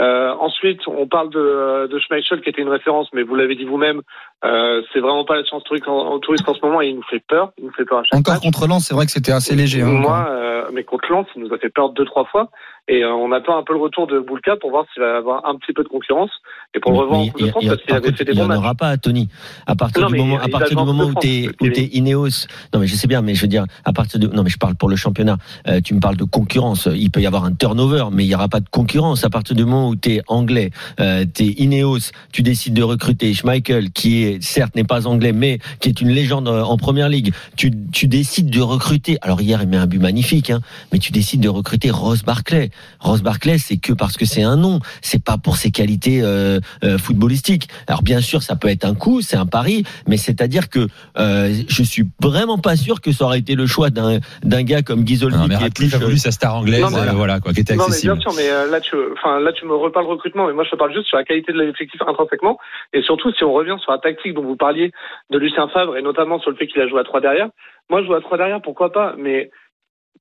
Euh, 0.00 0.32
ensuite, 0.38 0.80
on 0.86 1.06
parle 1.06 1.28
de, 1.28 1.86
de 1.88 1.98
Schmeichel, 1.98 2.40
qui 2.40 2.48
était 2.48 2.62
une 2.62 2.70
référence, 2.70 3.08
mais 3.12 3.22
vous 3.22 3.34
l'avez 3.34 3.54
dit 3.54 3.64
vous-même, 3.66 4.00
euh, 4.46 4.80
c'est 4.92 5.00
vraiment 5.00 5.26
pas 5.26 5.36
la 5.36 5.44
chance 5.44 5.62
touriste 5.64 5.86
en, 5.88 6.12
en 6.12 6.18
touriste 6.20 6.48
en 6.48 6.54
ce 6.54 6.60
moment 6.64 6.80
et 6.80 6.86
il 6.88 6.96
nous 6.96 7.02
fait 7.02 7.22
peur. 7.28 7.50
Il 7.58 7.64
nous 7.66 7.72
fait 7.72 7.84
peur 7.84 7.98
à 7.98 8.02
chaque 8.04 8.18
Encore 8.18 8.34
match. 8.34 8.42
contre 8.44 8.66
Lens, 8.66 8.86
c'est 8.86 8.94
vrai 8.94 9.04
que 9.04 9.12
c'était 9.12 9.32
assez 9.32 9.54
léger. 9.54 9.82
hein, 9.82 9.88
Moi, 9.88 10.26
euh, 10.30 10.64
mais 10.72 10.84
contre 10.84 11.10
Lens, 11.12 11.26
il 11.36 11.42
nous 11.42 11.52
a 11.52 11.58
fait 11.58 11.68
peur 11.68 11.90
deux, 11.90 12.06
trois 12.06 12.24
fois. 12.24 12.48
Et 12.88 13.04
euh, 13.04 13.12
on 13.14 13.30
attend 13.30 13.56
un 13.56 13.62
peu 13.62 13.72
le 13.72 13.78
retour 13.78 14.06
de 14.08 14.18
Boulka 14.18 14.56
pour 14.56 14.70
voir 14.70 14.84
s'il 14.92 15.02
va 15.02 15.16
avoir 15.18 15.46
un 15.46 15.54
petit 15.56 15.72
peu 15.72 15.84
de 15.84 15.88
concurrence. 15.88 16.30
Et 16.74 16.80
pour 16.80 16.90
le 16.92 16.98
revoir 16.98 17.20
en 17.20 17.26
Coupe 17.28 17.40
de 17.40 17.46
il- 17.46 17.50
France, 17.50 17.62
il- 17.64 17.68
parce 17.68 17.80
qu'il 17.80 17.86
par 17.88 17.96
avait 17.98 18.06
contre, 18.06 18.18
fait 18.18 18.24
des 18.24 18.32
il 18.32 18.38
y 18.38 18.40
bons 18.42 18.50
en 18.52 18.56
aura 18.56 18.74
pas, 18.74 18.96
Tony. 18.96 19.28
À 19.66 19.76
partir 19.76 20.06
du 20.08 20.16
moment, 20.16 20.38
à 20.40 20.48
partir 20.48 20.70
du 20.76 20.82
en 20.82 20.86
moment 20.86 21.04
où 21.04 21.14
t'es, 21.14 21.48
où 21.60 21.68
t'es 21.68 21.84
Ineos. 21.92 22.46
Non, 22.74 22.80
mais 22.80 22.86
je 22.86 22.94
sais 22.96 23.06
bien, 23.06 23.22
mais 23.22 23.34
je 23.34 23.42
veux 23.42 23.48
dire, 23.48 23.64
à 23.84 23.92
partir 23.92 24.18
de, 24.18 24.26
non, 24.28 24.42
mais 24.42 24.50
je 24.50 24.58
parle 24.58 24.74
pour 24.74 24.88
le 24.88 24.96
championnat. 24.96 25.36
Euh, 25.68 25.80
tu 25.84 25.94
me 25.94 26.00
parles 26.00 26.16
de 26.16 26.24
concurrence. 26.24 26.88
Il 26.92 27.10
peut 27.10 27.20
y 27.20 27.26
avoir 27.26 27.44
un 27.44 27.52
turnover, 27.52 28.06
mais 28.12 28.24
il 28.24 28.28
y 28.28 28.34
aura 28.34 28.48
pas 28.48 28.60
de 28.60 28.68
concurrence. 28.68 29.24
À 29.24 29.30
partir 29.30 29.54
du 29.54 29.64
moment 29.64 29.88
où 29.88 29.94
t'es 29.96 30.22
anglais, 30.26 30.70
euh, 31.00 31.24
t'es 31.32 31.44
Ineos, 31.58 32.10
tu 32.32 32.42
décides 32.42 32.74
de 32.74 32.82
recruter 32.82 33.32
Schmeichel, 33.34 33.90
qui 33.92 34.24
est, 34.24 34.42
certes, 34.42 34.74
n'est 34.74 34.84
pas 34.84 35.06
anglais, 35.06 35.32
mais 35.32 35.58
qui 35.80 35.88
est 35.88 36.00
une 36.00 36.10
légende 36.10 36.48
en 36.48 36.76
première 36.76 37.08
ligue. 37.08 37.32
Tu, 37.56 37.70
tu 37.92 38.08
décides 38.08 38.50
de 38.50 38.60
recruter. 38.60 39.16
Alors 39.22 39.40
hier, 39.40 39.60
il 39.62 39.68
met 39.68 39.76
un 39.76 39.86
but 39.86 40.00
magnifique, 40.00 40.50
hein, 40.50 40.60
mais 40.92 40.98
tu 40.98 41.12
décides 41.12 41.40
de 41.40 41.48
recruter 41.48 41.90
Ross 41.90 42.22
Barclay. 42.24 42.69
Ross 43.00 43.22
Barclay, 43.22 43.58
c'est 43.58 43.76
que 43.78 43.92
parce 43.92 44.16
que 44.16 44.24
c'est 44.24 44.42
un 44.42 44.56
nom. 44.56 44.80
C'est 45.02 45.22
pas 45.24 45.36
pour 45.38 45.56
ses 45.56 45.70
qualités 45.70 46.20
euh, 46.22 46.58
euh, 46.84 46.98
footballistiques. 46.98 47.68
Alors 47.86 48.02
bien 48.02 48.20
sûr, 48.20 48.42
ça 48.42 48.56
peut 48.56 48.68
être 48.68 48.84
un 48.84 48.94
coup, 48.94 49.20
c'est 49.22 49.36
un 49.36 49.46
pari, 49.46 49.84
mais 50.06 50.16
c'est-à-dire 50.16 50.68
que 50.68 50.86
euh, 51.18 51.52
je 51.68 51.82
suis 51.82 52.04
vraiment 52.22 52.58
pas 52.58 52.76
sûr 52.76 53.00
que 53.00 53.12
ça 53.12 53.24
aurait 53.24 53.38
été 53.38 53.54
le 53.54 53.66
choix 53.66 53.90
d'un 53.90 54.18
d'un 54.42 54.62
gars 54.62 54.82
comme 54.82 55.04
Ghisolfi 55.04 55.36
Non, 55.36 55.42
mais 55.48 55.54
qui 55.56 55.60
est 55.60 55.64
Radcliffe 55.64 55.90
plus, 55.90 55.96
a 56.02 56.04
voulu 56.04 56.18
sa 56.18 56.30
star 56.30 56.56
anglaise, 56.56 56.80
Non, 56.82 56.90
mais- 56.90 57.08
euh, 57.08 57.12
voilà, 57.12 57.40
quoi, 57.40 57.52
qui 57.52 57.60
était 57.60 57.74
Non, 57.74 57.84
mais 57.84 57.90
accessible. 57.90 58.14
bien 58.14 58.22
sûr, 58.22 58.32
mais 58.36 58.48
euh, 58.50 58.70
là, 58.70 58.80
tu, 58.80 58.94
enfin, 59.12 59.40
là, 59.40 59.52
tu 59.52 59.64
me 59.66 59.74
reparles 59.74 60.06
recrutement, 60.06 60.46
mais 60.46 60.52
moi, 60.52 60.64
je 60.64 60.70
te 60.70 60.76
parle 60.76 60.92
juste 60.92 61.06
sur 61.06 61.16
la 61.16 61.24
qualité 61.24 61.52
de 61.52 61.58
l'effectif 61.60 62.00
intrinsèquement. 62.06 62.58
Et 62.92 63.02
surtout, 63.02 63.32
si 63.32 63.44
on 63.44 63.52
revient 63.52 63.76
sur 63.82 63.92
la 63.92 63.98
tactique 63.98 64.34
dont 64.34 64.42
vous 64.44 64.56
parliez 64.56 64.92
de 65.30 65.38
Lucien 65.38 65.68
Favre, 65.68 65.96
et 65.96 66.02
notamment 66.02 66.38
sur 66.40 66.50
le 66.50 66.56
fait 66.56 66.66
qu'il 66.66 66.80
a 66.80 66.88
joué 66.88 67.00
à 67.00 67.04
trois 67.04 67.20
derrière. 67.20 67.48
Moi, 67.88 68.02
jouer 68.04 68.16
à 68.16 68.20
trois 68.20 68.36
derrière, 68.38 68.60
pourquoi 68.62 68.92
pas, 68.92 69.14
mais 69.18 69.50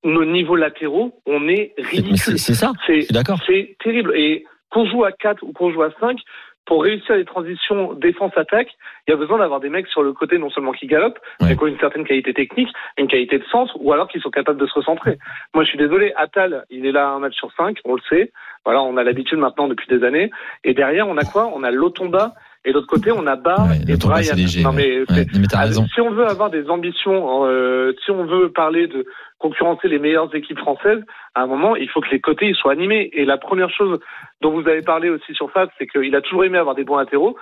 nos 0.04 0.26
niveaux 0.26 0.56
latéraux, 0.56 1.20
on 1.26 1.48
est 1.48 1.74
ridicule. 1.78 2.38
c'est 2.40 2.54
ça. 2.54 2.72
C'est 2.88 3.12
d'accord. 3.12 3.40
c'est 3.46 3.76
terrible. 3.84 4.14
Et 4.16 4.46
qu'on 4.70 4.86
joue 4.86 5.04
à 5.04 5.12
4 5.12 5.44
ou 5.44 5.52
qu'on 5.52 5.72
joue 5.72 5.82
à 5.84 5.92
5, 6.00 6.18
pour 6.66 6.84
réussir 6.84 7.16
les 7.16 7.26
transitions 7.26 7.94
défense-attaque, 7.96 8.70
il 9.08 9.12
y 9.12 9.14
a 9.14 9.18
besoin 9.18 9.40
d'avoir 9.40 9.60
des 9.60 9.70
mecs 9.70 9.88
sur 9.88 10.04
le 10.04 10.14
côté 10.14 10.38
non 10.38 10.52
seulement 10.52 10.72
qui 10.72 10.86
galopent, 10.86 11.18
Ouais. 11.42 11.48
mais 11.50 11.56
qui 11.58 11.64
ont 11.64 11.68
une 11.68 11.80
certaine 11.80 12.06
qualité 12.06 12.32
technique, 12.32 12.70
une 13.00 13.08
qualité 13.08 13.40
de 13.40 13.44
centre, 13.46 13.76
ou 13.80 13.92
alors 13.92 14.08
qui 14.08 14.20
sont 14.20 14.30
capables 14.30 14.60
de 14.60 14.68
se 14.68 14.74
recentrer. 14.76 15.18
Moi, 15.56 15.64
je 15.64 15.70
suis 15.70 15.80
désolé, 15.80 16.14
Attal, 16.16 16.66
il 16.70 16.86
est 16.86 16.92
là 16.92 17.08
un 17.10 17.20
match 17.20 17.34
sur 17.36 17.52
5, 17.54 17.80
on 17.86 17.96
le 17.96 18.02
sait. 18.08 18.32
Voilà, 18.66 18.84
on 18.84 18.98
a 18.98 19.04
l'habitude 19.04 19.40
maintenant 19.40 19.68
depuis 19.68 19.88
des 19.88 20.06
années. 20.06 20.30
Et 20.64 20.76
derrière, 20.76 21.08
on 21.08 21.18
a 21.18 21.24
quoi? 21.26 21.52
On 21.56 21.64
a 21.64 21.72
Lotomba. 21.72 22.34
Et 22.66 22.70
de 22.70 22.74
l'autre 22.76 22.88
côté, 22.88 23.12
on 23.12 23.26
a 23.26 23.36
Barr 23.36 23.68
Ouais, 23.70 23.78
et 23.88 23.96
Brian. 23.98 24.36
léger, 24.36 24.64
non, 24.64 24.74
mais 24.74 25.00
Ouais, 25.10 25.26
mais 25.34 25.48
ah, 25.54 25.62
raison. 25.62 25.86
si 25.94 26.02
on 26.02 26.12
veut 26.12 26.26
avoir 26.28 26.50
des 26.50 26.70
ambitions, 26.70 27.46
euh, 27.46 27.94
si 28.04 28.12
on 28.12 28.26
veut 28.26 28.50
parler 28.52 28.88
de 28.88 29.06
concurrencer 29.38 29.88
les 29.88 29.98
meilleures 30.00 30.34
équipes 30.36 30.60
françaises, 30.60 31.02
à 31.36 31.44
un 31.44 31.48
moment, 31.48 31.78
il 31.78 31.90
faut 31.90 32.02
que 32.02 32.10
les 32.12 32.20
côtés 32.20 32.48
ils 32.48 32.56
soient 32.56 32.74
animés. 32.74 33.10
Et 33.14 33.24
la 33.24 33.38
première 33.38 33.70
chose 33.70 34.00
dont 34.42 34.52
vous 34.52 34.68
avez 34.68 34.82
parlé 34.82 35.10
aussi 35.10 35.34
sur 35.34 35.50
Fab, 35.52 35.70
c'est 35.78 35.88
qu'il 35.88 36.14
a 36.16 36.22
toujours 36.22 36.44
aimé 36.44 36.58
avoir 36.58 36.76
des 36.76 36.84
bons 36.84 36.98
latéraux. 36.98 37.38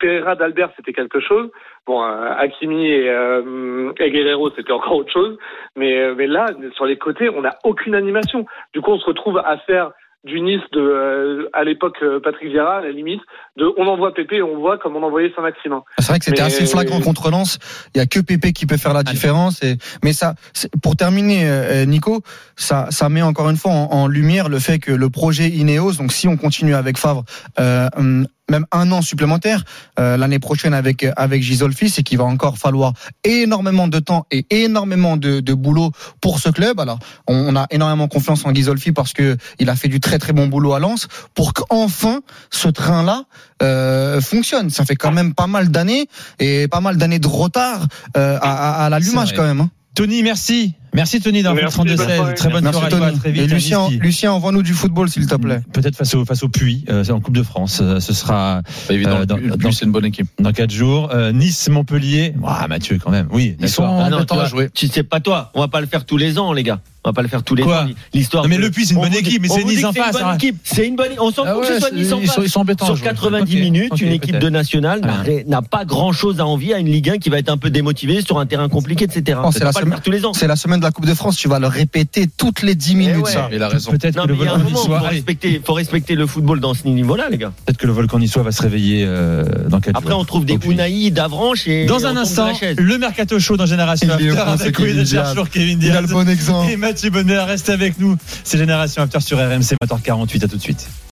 Pereira 0.00 0.34
d'Albert, 0.34 0.70
c'était 0.74 0.92
quelque 0.94 1.20
chose. 1.20 1.48
Bon, 1.86 2.02
euh, 2.02 2.30
Hakimi 2.36 2.86
et, 2.90 3.08
euh, 3.08 3.92
et 4.00 4.10
Guerrero, 4.10 4.50
c'était 4.56 4.72
encore 4.72 4.96
autre 4.96 5.12
chose. 5.12 5.38
Mais, 5.76 5.96
euh, 5.96 6.14
mais 6.16 6.26
là, 6.26 6.46
sur 6.74 6.86
les 6.86 6.96
côtés, 6.96 7.28
on 7.28 7.42
n'a 7.42 7.56
aucune 7.62 7.94
animation. 7.94 8.44
Du 8.72 8.80
coup, 8.80 8.90
on 8.90 8.98
se 8.98 9.06
retrouve 9.06 9.38
à 9.38 9.58
faire 9.58 9.92
du 10.24 10.40
Nice 10.40 10.60
de, 10.72 10.80
euh, 10.80 11.50
à 11.52 11.64
l'époque, 11.64 11.96
euh, 12.02 12.20
Patrick 12.20 12.50
Vieira, 12.50 12.76
à 12.76 12.80
la 12.80 12.92
limite, 12.92 13.20
de 13.56 13.66
on 13.76 13.86
envoie 13.88 14.14
Pépé 14.14 14.36
et 14.36 14.42
on 14.42 14.56
voit 14.56 14.78
comme 14.78 14.94
on 14.94 15.02
envoyait 15.02 15.32
Saint-Maximin. 15.34 15.82
C'est 15.98 16.08
vrai 16.08 16.18
que 16.20 16.24
c'était 16.24 16.42
assez 16.42 16.64
flagrant 16.66 17.00
contre 17.00 17.30
Lens. 17.30 17.58
Il 17.94 17.98
y 17.98 18.00
a 18.00 18.06
que 18.06 18.20
Pépé 18.20 18.52
qui 18.52 18.66
peut 18.66 18.76
faire 18.76 18.94
la 18.94 19.02
différence. 19.02 19.62
Et, 19.64 19.78
mais 20.04 20.12
ça, 20.12 20.34
pour 20.82 20.94
terminer, 20.94 21.48
euh, 21.48 21.84
Nico, 21.86 22.22
ça, 22.56 22.86
ça 22.90 23.08
met 23.08 23.22
encore 23.22 23.50
une 23.50 23.56
fois 23.56 23.72
en, 23.72 23.90
en 23.90 24.06
lumière 24.06 24.48
le 24.48 24.60
fait 24.60 24.78
que 24.78 24.92
le 24.92 25.10
projet 25.10 25.48
Ineos, 25.48 25.94
donc 25.94 26.12
si 26.12 26.28
on 26.28 26.36
continue 26.36 26.74
avec 26.74 26.98
Favre, 26.98 27.24
euh, 27.58 27.88
hum, 27.96 28.26
même 28.52 28.66
un 28.70 28.86
an 28.92 29.02
supplémentaire 29.02 29.60
euh, 29.98 30.16
l'année 30.20 30.38
prochaine 30.48 30.74
avec 30.74 30.98
avec 31.16 31.42
Gisolfi, 31.42 31.86
c'est 31.90 32.02
qu'il 32.06 32.18
va 32.18 32.24
encore 32.24 32.56
falloir 32.64 32.92
énormément 33.24 33.88
de 33.88 33.98
temps 33.98 34.22
et 34.30 34.46
énormément 34.64 35.16
de, 35.16 35.40
de 35.40 35.54
boulot 35.64 35.90
pour 36.20 36.38
ce 36.44 36.50
club. 36.50 36.78
Alors, 36.84 36.98
on, 37.26 37.34
on 37.50 37.56
a 37.56 37.66
énormément 37.70 38.08
confiance 38.08 38.44
en 38.46 38.54
Gisolfi 38.54 38.92
parce 38.92 39.12
que 39.12 39.36
il 39.58 39.68
a 39.70 39.76
fait 39.76 39.88
du 39.88 40.00
très 40.00 40.18
très 40.18 40.32
bon 40.32 40.46
boulot 40.52 40.72
à 40.74 40.80
Lens 40.84 41.08
pour 41.34 41.48
qu'enfin 41.54 42.20
ce 42.50 42.68
train-là 42.68 43.24
euh, 43.62 44.20
fonctionne. 44.20 44.68
Ça 44.70 44.84
fait 44.84 44.96
quand 44.96 45.12
même 45.12 45.34
pas 45.34 45.46
mal 45.46 45.70
d'années 45.70 46.06
et 46.38 46.68
pas 46.68 46.80
mal 46.80 46.96
d'années 46.96 47.18
de 47.18 47.28
retard 47.28 47.86
euh, 48.16 48.38
à, 48.40 48.50
à, 48.82 48.84
à 48.84 48.90
l'allumage 48.90 49.30
quand 49.36 49.44
même. 49.50 49.60
hein. 49.62 49.70
Tony, 49.94 50.22
merci. 50.22 50.74
Merci 50.94 51.20
Tony 51.20 51.42
dans 51.42 51.52
le 51.52 51.60
Merci, 51.62 51.74
32 51.76 51.96
bonne 51.96 52.06
16. 52.06 52.16
soirée. 52.16 52.34
Très 52.34 52.48
bonne 52.50 52.64
Merci 52.64 52.78
soirée 52.80 52.94
à 52.94 52.98
toi. 52.98 53.08
Tony. 53.08 53.18
Très 53.20 53.30
vite. 53.32 53.42
Et 53.42 53.46
Lucien. 53.46 53.88
Lucien, 54.00 54.32
envoie-nous 54.32 54.62
du 54.62 54.72
football 54.72 55.08
s'il 55.10 55.26
te 55.26 55.34
plaît. 55.34 55.60
Peut-être 55.72 55.96
face 55.96 56.14
au 56.14 56.24
face 56.24 56.42
au 56.42 56.48
Puy, 56.48 56.84
euh, 56.88 57.04
c'est 57.04 57.12
en 57.12 57.20
Coupe 57.20 57.36
de 57.36 57.42
France. 57.42 57.80
euh, 57.82 58.00
ce 58.00 58.12
sera 58.14 58.62
Pas 58.88 58.94
évident. 58.94 59.18
Euh, 59.20 59.26
dans- 59.26 59.72
c'est 59.72 59.84
une 59.84 59.92
bonne 59.92 60.06
équipe. 60.06 60.26
dans 60.38 60.52
quatre 60.52 60.70
jours. 60.70 61.10
Euh, 61.12 61.32
nice 61.32 61.68
Montpellier. 61.68 62.34
Ah 62.46 62.66
Mathieu 62.68 62.98
quand 63.02 63.10
même. 63.10 63.28
Oui. 63.32 63.56
Ils 63.60 63.68
sont 63.68 63.84
Ah 63.84 64.08
non, 64.10 64.18
même 64.18 64.26
temps 64.26 64.34
tu 64.36 64.40
à 64.40 64.44
vois, 64.44 64.48
jouer. 64.50 64.70
Tu 64.72 64.88
sais 64.88 65.02
pas 65.02 65.20
toi, 65.20 65.50
on 65.54 65.60
va 65.60 65.68
pas 65.68 65.80
le 65.82 65.86
faire 65.86 66.04
tous 66.06 66.16
les 66.16 66.38
ans, 66.38 66.52
les 66.54 66.62
gars. 66.62 66.80
On 67.04 67.08
va 67.08 67.12
pas 67.14 67.22
le 67.22 67.28
faire 67.28 67.42
tous 67.42 67.56
les 67.56 67.64
Quoi 67.64 67.82
ans. 67.82 67.86
L'histoire. 68.14 68.44
Non, 68.44 68.48
mais 68.48 68.56
que- 68.58 68.60
le 68.62 68.70
Puy, 68.70 68.86
c'est 68.86 68.92
une 68.92 68.98
on 68.98 69.02
bonne 69.02 69.14
équipe, 69.14 69.42
mais 69.42 69.48
c'est 69.48 69.64
Nice 69.64 69.80
que 69.80 69.86
en 69.86 69.92
c'est 69.92 69.98
une 69.98 70.04
face, 70.04 70.22
bonne 70.22 70.34
équipe. 70.36 70.56
C'est 70.62 70.86
une 70.86 70.94
bonne. 70.94 71.08
On 71.18 71.32
s'en 71.32 71.42
Ah 71.44 71.54
fout 71.54 71.62
que 71.64 71.68
ouais, 71.68 71.74
ce 71.74 71.80
soit 71.80 71.90
Nice 71.90 72.12
en 72.12 72.20
face. 72.20 72.36
ils 72.44 72.48
sont 72.48 72.60
embêtants, 72.60 72.86
Sur 72.86 72.94
je 72.94 73.02
vois. 73.02 73.10
90 73.10 73.56
Ok, 73.56 73.60
minutes, 73.60 74.00
une 74.00 74.12
équipe 74.12 74.38
de 74.38 74.48
nationale 74.48 75.00
n'a- 75.00 75.22
Ouais. 75.22 75.44
n'a 75.48 75.62
pas 75.62 75.84
grand 75.84 76.12
chose 76.12 76.38
à 76.38 76.46
envier 76.46 76.74
à 76.74 76.78
une 76.78 76.86
Ligue 76.86 77.10
1 77.10 77.18
qui 77.18 77.28
va 77.28 77.40
être 77.40 77.48
un 77.50 77.56
peu 77.56 77.70
démotivée 77.70 78.22
sur 78.22 78.38
un 78.38 78.46
terrain 78.46 78.68
compliqué, 78.68 79.06
etc. 79.06 79.36
Oh, 79.42 79.46
On 79.46 79.50
c'est 79.50 79.64
la 79.64 79.72
pas 79.72 79.80
le 79.80 79.86
semaine- 79.86 79.92
faire 79.94 80.02
tous 80.02 80.10
les 80.12 80.24
ans. 80.24 80.32
C'est 80.32 80.46
la 80.46 80.54
semaine 80.54 80.78
de 80.78 80.84
la 80.84 80.92
Coupe 80.92 81.06
de 81.06 81.14
France, 81.14 81.36
tu 81.36 81.48
vas 81.48 81.58
le 81.58 81.66
répéter 81.66 82.28
toutes 82.36 82.62
les 82.62 82.76
10 82.76 82.94
minutes 82.94 83.24
ouais. 83.24 83.32
ça. 83.32 83.48
Il 83.52 83.60
a 83.64 83.68
raison. 83.68 83.90
Peut-être 83.90 84.14
que 84.22 84.28
le 84.28 84.34
mais 84.34 84.40
il 84.40 84.44
y 84.44 84.48
a 84.48 84.52
un 84.52 84.58
volcan 84.58 84.64
moment, 84.70 84.80
niçois. 84.82 85.00
faut 85.00 85.06
respecter, 85.06 85.60
faut 85.64 85.72
respecter 85.74 86.14
le 86.14 86.26
football 86.28 86.60
dans 86.60 86.74
ce 86.74 86.86
niveau-là, 86.86 87.28
les 87.30 87.38
gars. 87.38 87.52
Peut-être 87.66 87.78
que 87.78 87.86
le 87.88 87.92
volcan 87.94 88.20
niçois 88.20 88.44
va 88.44 88.52
se 88.52 88.62
réveiller 88.62 89.04
euh, 89.08 89.44
dans 89.68 89.80
quatre 89.80 89.96
Après, 89.98 90.10
jours. 90.12 90.20
on 90.20 90.24
trouve 90.24 90.44
des. 90.44 90.56
Unai, 90.64 91.10
d'Avranches 91.10 91.66
et. 91.66 91.86
Dans 91.86 92.06
un 92.06 92.16
instant, 92.16 92.46
la 92.46 92.54
chaise. 92.54 92.76
le 92.78 92.96
mercato 92.98 93.40
chaud 93.40 93.56
dans 93.56 93.66
Génération 93.66 94.06
Il 94.20 94.30
avec 94.38 94.76
Kevin 94.76 95.78
Il 95.82 95.90
a 95.90 96.00
le 96.00 96.06
bon 96.06 96.28
exemple. 96.28 96.70
Mathieu 96.92 97.08
Bonnet. 97.08 97.38
Reste 97.38 97.70
avec 97.70 97.98
nous. 97.98 98.18
C'est 98.44 98.58
Génération 98.58 99.02
After 99.02 99.20
sur 99.20 99.38
RMC, 99.38 99.76
20h48. 99.82 100.44
À 100.44 100.48
tout 100.48 100.58
de 100.58 100.60
suite. 100.60 100.90